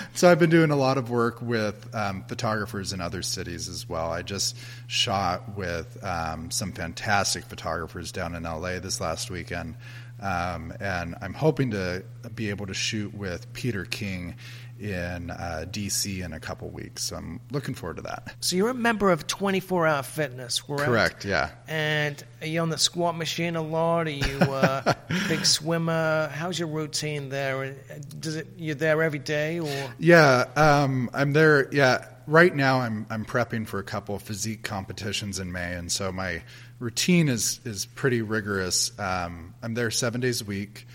so 0.14 0.30
I've 0.30 0.38
been 0.38 0.50
doing 0.50 0.70
a 0.70 0.76
lot 0.76 0.98
of 0.98 1.10
work 1.10 1.42
with 1.42 1.92
um, 1.94 2.22
photographers 2.28 2.92
in 2.92 3.00
other 3.00 3.22
cities 3.22 3.68
as 3.68 3.88
well. 3.88 4.12
I 4.12 4.22
just 4.22 4.56
shot 4.86 5.56
with 5.56 6.02
um, 6.04 6.52
some 6.52 6.70
fantastic 6.70 7.44
photographers 7.44 8.12
down 8.12 8.36
in 8.36 8.44
LA 8.44 8.78
this 8.78 9.00
last 9.00 9.32
weekend, 9.32 9.74
um, 10.20 10.72
and 10.78 11.16
I'm 11.20 11.34
hoping 11.34 11.72
to 11.72 12.04
be 12.36 12.50
able 12.50 12.66
to 12.66 12.74
shoot 12.74 13.12
with 13.12 13.52
Peter 13.52 13.84
King 13.84 14.36
in 14.78 15.30
uh, 15.30 15.64
DC 15.70 16.24
in 16.24 16.32
a 16.32 16.40
couple 16.40 16.68
weeks. 16.70 17.04
So 17.04 17.16
I'm 17.16 17.40
looking 17.50 17.74
forward 17.74 17.96
to 17.96 18.02
that. 18.02 18.34
So 18.40 18.56
you're 18.56 18.70
a 18.70 18.74
member 18.74 19.10
of 19.10 19.26
24 19.26 19.86
Hour 19.86 20.02
Fitness, 20.02 20.60
correct? 20.60 20.84
Correct. 20.84 21.24
Yeah. 21.24 21.50
And 21.68 22.22
are 22.40 22.46
you 22.46 22.60
on 22.60 22.70
the 22.70 22.78
squat 22.78 23.16
machine 23.16 23.56
a 23.56 23.62
lot? 23.62 24.06
Are 24.06 24.10
you 24.10 24.38
uh, 24.40 24.82
a 24.86 25.28
big 25.28 25.44
swimmer? 25.46 26.28
How's 26.28 26.58
your 26.58 26.68
routine 26.68 27.28
there? 27.28 27.76
Does 28.18 28.36
it 28.36 28.48
you're 28.56 28.74
there 28.74 29.02
every 29.02 29.18
day 29.18 29.60
or? 29.60 29.90
Yeah, 29.98 30.44
um, 30.56 31.10
I'm 31.14 31.32
there. 31.32 31.72
Yeah, 31.72 32.06
right 32.26 32.54
now 32.54 32.80
I'm 32.80 33.06
I'm 33.10 33.24
prepping 33.24 33.66
for 33.66 33.78
a 33.78 33.84
couple 33.84 34.14
of 34.14 34.22
physique 34.22 34.62
competitions 34.62 35.38
in 35.38 35.52
May, 35.52 35.74
and 35.74 35.90
so 35.90 36.12
my 36.12 36.42
routine 36.78 37.28
is 37.28 37.60
is 37.64 37.86
pretty 37.86 38.22
rigorous. 38.22 38.92
Um, 38.98 39.54
I'm 39.62 39.74
there 39.74 39.90
seven 39.90 40.20
days 40.20 40.42
a 40.42 40.44
week. 40.44 40.86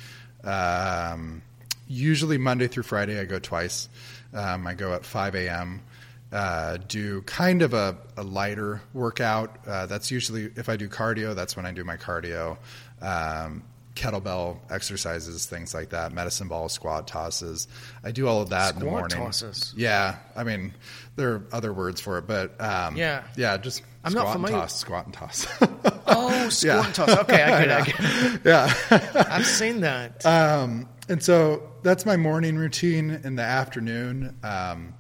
Um, 0.44 1.42
usually 1.92 2.38
Monday 2.38 2.68
through 2.68 2.84
Friday, 2.84 3.20
I 3.20 3.26
go 3.26 3.40
twice. 3.40 3.90
Um, 4.34 4.66
I 4.66 4.74
go 4.74 4.94
at 4.94 5.06
5 5.06 5.36
a.m. 5.36 5.82
Uh, 6.32 6.78
do 6.88 7.22
kind 7.24 7.62
of 7.62 7.74
a, 7.74 7.98
a 8.16 8.24
lighter 8.24 8.82
workout. 8.94 9.58
Uh, 9.68 9.86
that's 9.88 10.10
usually 10.12 10.52
if 10.56 10.70
I 10.70 10.78
do 10.78 10.88
cardio, 10.88 11.36
that's 11.36 11.58
when 11.58 11.66
I 11.66 11.72
do 11.72 11.84
my 11.84 11.98
cardio. 11.98 12.58
Um, 13.02 13.64
kettlebell 13.96 14.58
exercises, 14.70 15.46
things 15.46 15.74
like 15.74 15.90
that, 15.90 16.14
medicine 16.14 16.48
ball, 16.48 16.70
squat 16.70 17.08
tosses. 17.08 17.68
I 18.06 18.12
do 18.12 18.26
all 18.28 18.42
of 18.42 18.50
that 18.52 18.76
in 18.76 18.80
the 18.80 18.86
Squat 18.86 19.00
morning. 19.02 19.18
tosses? 19.18 19.74
Yeah, 19.76 20.16
I 20.34 20.46
mean 20.46 20.74
there 21.18 21.34
are 21.34 21.44
other 21.52 21.74
words 21.74 22.00
for 22.00 22.18
it, 22.18 22.26
but 22.26 22.60
um, 22.62 22.96
Yeah. 22.96 23.24
yeah, 23.36 23.58
just 23.58 23.82
I'm 24.06 24.12
squat 24.14 24.40
not 24.40 24.50
and 24.50 24.56
toss, 24.62 24.78
squat 24.78 25.06
and 25.06 25.14
toss. 25.14 25.46
Oh, 26.08 26.48
squat 26.50 26.64
Yeah. 26.64 26.86
and 26.86 26.96
toss. 26.96 27.10
Okay, 27.24 27.44
I 27.44 27.66
get 27.66 27.68
it. 27.68 27.72
I 27.72 27.82
get 27.82 28.36
it. 28.36 28.42
yeah. 28.46 29.26
I've 29.30 29.46
seen 29.46 29.82
that. 29.82 30.26
Um, 30.26 30.88
and 31.10 31.22
so 31.22 31.62
that's 31.84 32.06
my 32.06 32.18
morning 32.18 32.56
routine. 32.56 33.22
In 33.24 33.36
the 33.36 33.44
afternoon, 33.44 34.38
um, 34.44 34.94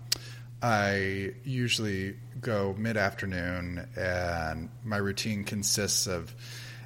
I 0.62 1.34
usually 1.44 2.15
go 2.39 2.76
mid 2.78 2.98
afternoon, 2.98 3.88
and 3.96 4.70
my 4.84 4.98
routine 4.98 5.44
consists 5.44 6.08
of 6.08 6.36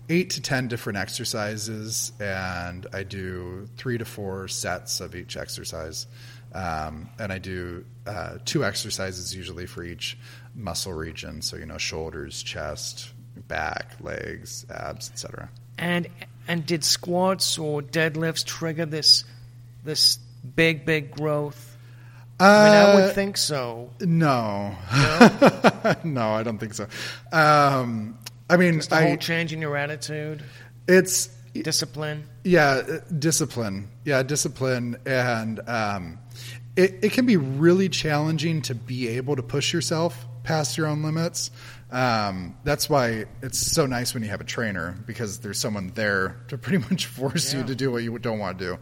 eight 0.10 0.32
to 0.32 0.42
10 0.42 0.68
different 0.68 0.98
exercises, 0.98 2.12
and 2.20 2.86
I 2.94 3.04
do 3.04 3.68
three 3.78 3.98
to 3.98 4.06
four 4.06 4.48
sets 4.48 5.00
of 5.00 5.16
each 5.16 5.38
exercise. 5.38 6.08
Um, 6.54 7.10
and 7.20 7.34
I 7.34 7.38
do 7.38 7.84
uh, 8.06 8.38
two 8.46 8.64
exercises 8.64 9.36
usually 9.36 9.66
for 9.66 9.84
each 9.84 10.18
muscle 10.54 10.94
region. 10.94 11.42
So, 11.42 11.58
you 11.58 11.66
know, 11.66 11.78
shoulders, 11.78 12.42
chest, 12.44 13.12
back, 13.48 13.96
legs, 14.00 14.66
abs, 14.70 15.10
etc. 15.10 15.50
And 15.78 16.08
and 16.48 16.66
did 16.66 16.84
squats 16.84 17.58
or 17.58 17.82
deadlifts 17.82 18.46
trigger 18.46 18.86
this 18.86 19.26
this 19.86 20.18
big 20.56 20.86
big 20.86 21.12
growth? 21.12 21.78
I 22.40 22.44
mean, 22.66 22.74
I 22.74 22.82
Uh, 22.92 22.96
would 22.96 23.16
think 23.16 23.38
so. 23.38 23.92
No, 24.02 24.76
no, 26.04 26.32
I 26.32 26.44
don't 26.44 26.58
think 26.58 26.74
so. 26.74 26.88
Um, 27.32 28.18
I 28.50 28.58
mean, 28.58 28.76
Just 28.76 28.92
a 28.92 28.96
I, 28.96 29.04
whole 29.08 29.18
change 29.18 29.54
in 29.54 29.62
your 29.62 29.78
attitude, 29.78 30.44
it's 30.88 31.28
discipline. 31.54 32.26
yeah, 32.44 32.82
uh, 32.88 33.00
discipline. 33.18 33.88
Yeah, 34.04 34.22
discipline, 34.24 34.98
and 35.06 35.62
um, 35.68 36.20
it 36.76 36.96
it 37.02 37.12
can 37.14 37.26
be 37.26 37.38
really 37.38 37.88
challenging 37.90 38.62
to 38.64 38.76
be 38.76 39.08
able 39.08 39.36
to 39.38 39.44
push 39.44 39.72
yourself 39.74 40.26
past 40.44 40.78
your 40.78 40.88
own 40.88 41.04
limits. 41.04 41.52
Um, 41.96 42.58
that's 42.66 42.90
why 42.90 43.24
it's 43.42 43.58
so 43.58 43.86
nice 43.86 44.14
when 44.14 44.22
you 44.22 44.28
have 44.28 44.42
a 44.42 44.46
trainer 44.46 44.98
because 45.08 45.40
there's 45.40 45.58
someone 45.58 45.94
there 45.96 46.36
to 46.50 46.58
pretty 46.58 46.86
much 46.90 47.06
force 47.06 47.54
you 47.54 47.64
to 47.64 47.74
do 47.74 47.90
what 47.90 48.04
you 48.04 48.20
don't 48.20 48.38
want 48.38 48.60
to 48.60 48.66
do. 48.66 48.78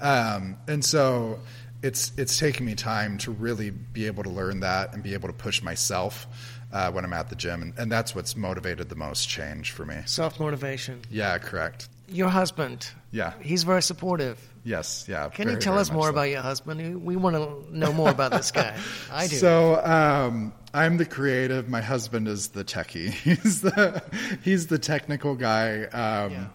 Um, 0.00 0.58
and 0.66 0.84
so 0.84 1.38
it's 1.84 2.10
it's 2.16 2.38
taken 2.38 2.66
me 2.66 2.74
time 2.74 3.18
to 3.18 3.30
really 3.30 3.70
be 3.70 4.08
able 4.08 4.24
to 4.24 4.30
learn 4.30 4.60
that 4.60 4.94
and 4.94 5.02
be 5.02 5.14
able 5.14 5.28
to 5.28 5.32
push 5.32 5.62
myself 5.62 6.26
uh, 6.72 6.90
when 6.90 7.04
I'm 7.04 7.12
at 7.12 7.28
the 7.28 7.36
gym, 7.36 7.62
and, 7.62 7.72
and 7.78 7.92
that's 7.92 8.16
what's 8.16 8.36
motivated 8.36 8.88
the 8.88 8.96
most 8.96 9.28
change 9.28 9.70
for 9.70 9.84
me. 9.84 9.98
Self 10.06 10.40
motivation. 10.40 11.02
Yeah, 11.08 11.38
correct. 11.38 11.88
Your 12.08 12.28
husband. 12.28 12.88
Yeah. 13.10 13.32
He's 13.40 13.64
very 13.64 13.82
supportive. 13.82 14.38
Yes, 14.64 15.06
yeah. 15.08 15.28
Can 15.28 15.48
you 15.48 15.56
tell 15.56 15.78
us 15.78 15.92
more 15.92 16.04
so. 16.04 16.10
about 16.10 16.28
your 16.28 16.40
husband? 16.42 17.02
We 17.04 17.14
want 17.14 17.36
to 17.36 17.76
know 17.76 17.92
more 17.92 18.10
about 18.10 18.32
this 18.32 18.50
guy. 18.50 18.76
I 19.12 19.28
do. 19.28 19.36
So 19.36 19.80
um, 19.84 20.52
I'm 20.74 20.96
the 20.96 21.04
creative. 21.04 21.68
My 21.68 21.80
husband 21.80 22.26
is 22.26 22.48
the 22.48 22.64
techie. 22.64 23.10
He's 23.10 23.60
the 23.62 24.02
he's 24.42 24.66
the 24.66 24.78
technical 24.78 25.34
guy. 25.36 25.84
Um, 25.84 26.32
Yeah. 26.32 26.46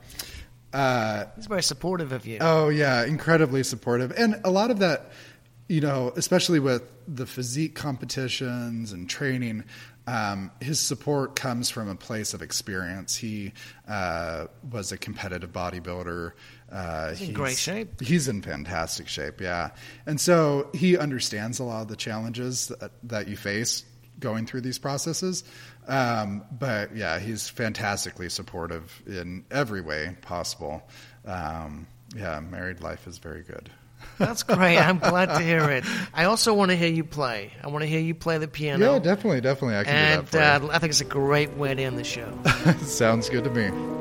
Uh, 0.74 1.26
He's 1.36 1.48
very 1.48 1.64
supportive 1.64 2.12
of 2.14 2.26
you. 2.26 2.38
Oh 2.40 2.70
yeah, 2.70 3.04
incredibly 3.06 3.62
supportive, 3.64 4.14
and 4.18 4.40
a 4.46 4.50
lot 4.50 4.72
of 4.72 4.80
that, 4.80 5.12
you 5.68 5.82
know, 5.82 6.14
especially 6.16 6.60
with 6.60 6.84
the 7.10 7.26
physique 7.26 7.76
competitions 7.76 8.94
and 8.94 9.10
training, 9.10 9.66
um, 10.12 10.52
his 10.60 10.80
support 10.80 11.36
comes 11.36 11.70
from 11.70 11.88
a 11.88 11.96
place 11.96 12.34
of 12.34 12.42
experience. 12.42 13.16
He 13.16 13.54
uh, 13.88 14.48
was 14.70 14.92
a 14.92 14.98
competitive 14.98 15.54
bodybuilder. 15.54 16.34
Uh, 16.70 17.14
He's 17.14 17.30
in 17.30 17.34
great 17.34 17.58
shape. 17.58 18.02
He's 18.02 18.28
in 18.28 18.42
fantastic 18.42 19.08
shape, 19.08 19.40
yeah, 19.40 19.72
and 20.06 20.20
so 20.20 20.70
he 20.74 20.98
understands 20.98 21.60
a 21.60 21.64
lot 21.64 21.84
of 21.84 21.88
the 21.88 21.96
challenges 21.96 22.68
that, 22.68 22.92
that 23.04 23.28
you 23.30 23.38
face 23.38 23.86
going 24.20 24.46
through 24.46 24.62
these 24.62 24.78
processes. 24.78 25.44
Um, 25.88 26.44
but 26.52 26.96
yeah, 26.96 27.20
he's 27.20 27.50
fantastically 27.50 28.30
supportive 28.30 29.02
in 29.08 29.46
every 29.50 29.82
way 29.82 30.16
possible. 30.22 30.84
Um, 31.26 31.88
yeah, 32.16 32.40
married 32.40 32.82
life 32.82 33.08
is 33.08 33.18
very 33.18 33.44
good. 33.44 33.70
That's 34.18 34.44
great. 34.44 34.78
I'm 34.78 35.00
glad 35.00 35.28
to 35.28 35.40
hear 35.40 35.70
it. 35.70 35.84
I 36.14 36.26
also 36.26 36.54
want 36.54 36.72
to 36.72 36.78
hear 36.78 36.90
you 36.90 37.04
play. 37.04 37.52
I 37.64 37.68
want 37.68 37.82
to 37.84 37.88
hear 37.88 38.00
you 38.00 38.14
play 38.14 38.38
the 38.38 38.48
piano. 38.48 38.94
Yeah, 38.94 39.00
definitely, 39.00 39.42
definitely. 39.42 39.78
I 39.78 39.84
can 39.84 39.94
and 39.94 40.26
do 40.26 40.38
that 40.38 40.62
for 40.62 40.68
uh, 40.68 40.76
I 40.76 40.80
think 40.80 40.92
it's 40.92 41.02
a 41.02 41.06
great 41.06 41.52
way 41.58 41.74
to 41.74 41.82
end 41.82 41.98
the 41.98 42.04
show. 42.04 42.32
Sounds 42.82 43.30
good 43.30 43.44
to 43.44 43.50
me. 43.50 44.01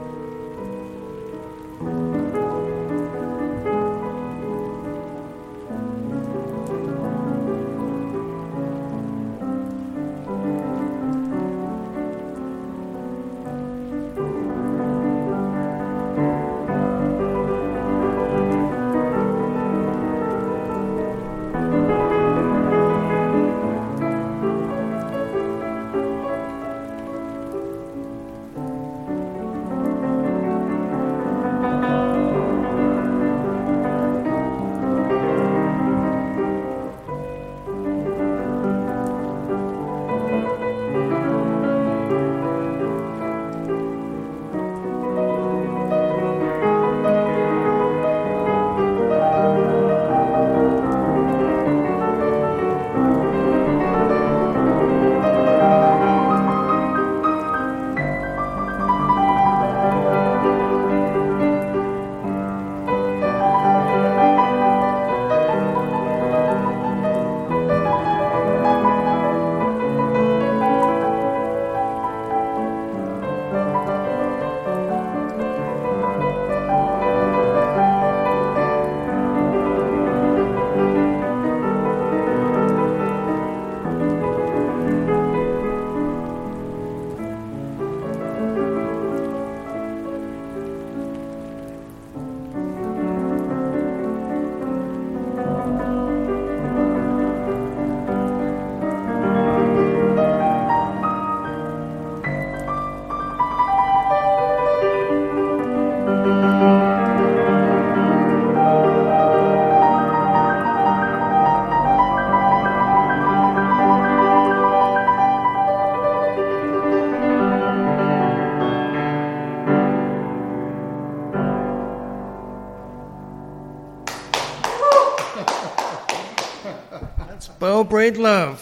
Beau 128.01 128.07
Breedlove, 128.07 128.59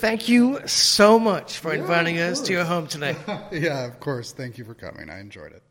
thank 0.00 0.28
you 0.28 0.60
so 0.68 1.18
much 1.18 1.58
for 1.58 1.74
Yeah, 1.74 1.80
inviting 1.80 2.18
us 2.20 2.40
to 2.42 2.52
your 2.52 2.64
home 2.64 2.86
today. 2.86 3.16
yeah, 3.50 3.84
of 3.84 3.98
course. 3.98 4.30
Thank 4.30 4.58
you 4.58 4.64
for 4.64 4.74
coming. 4.74 5.10
I 5.10 5.18
enjoyed 5.18 5.52
it. 5.52 5.62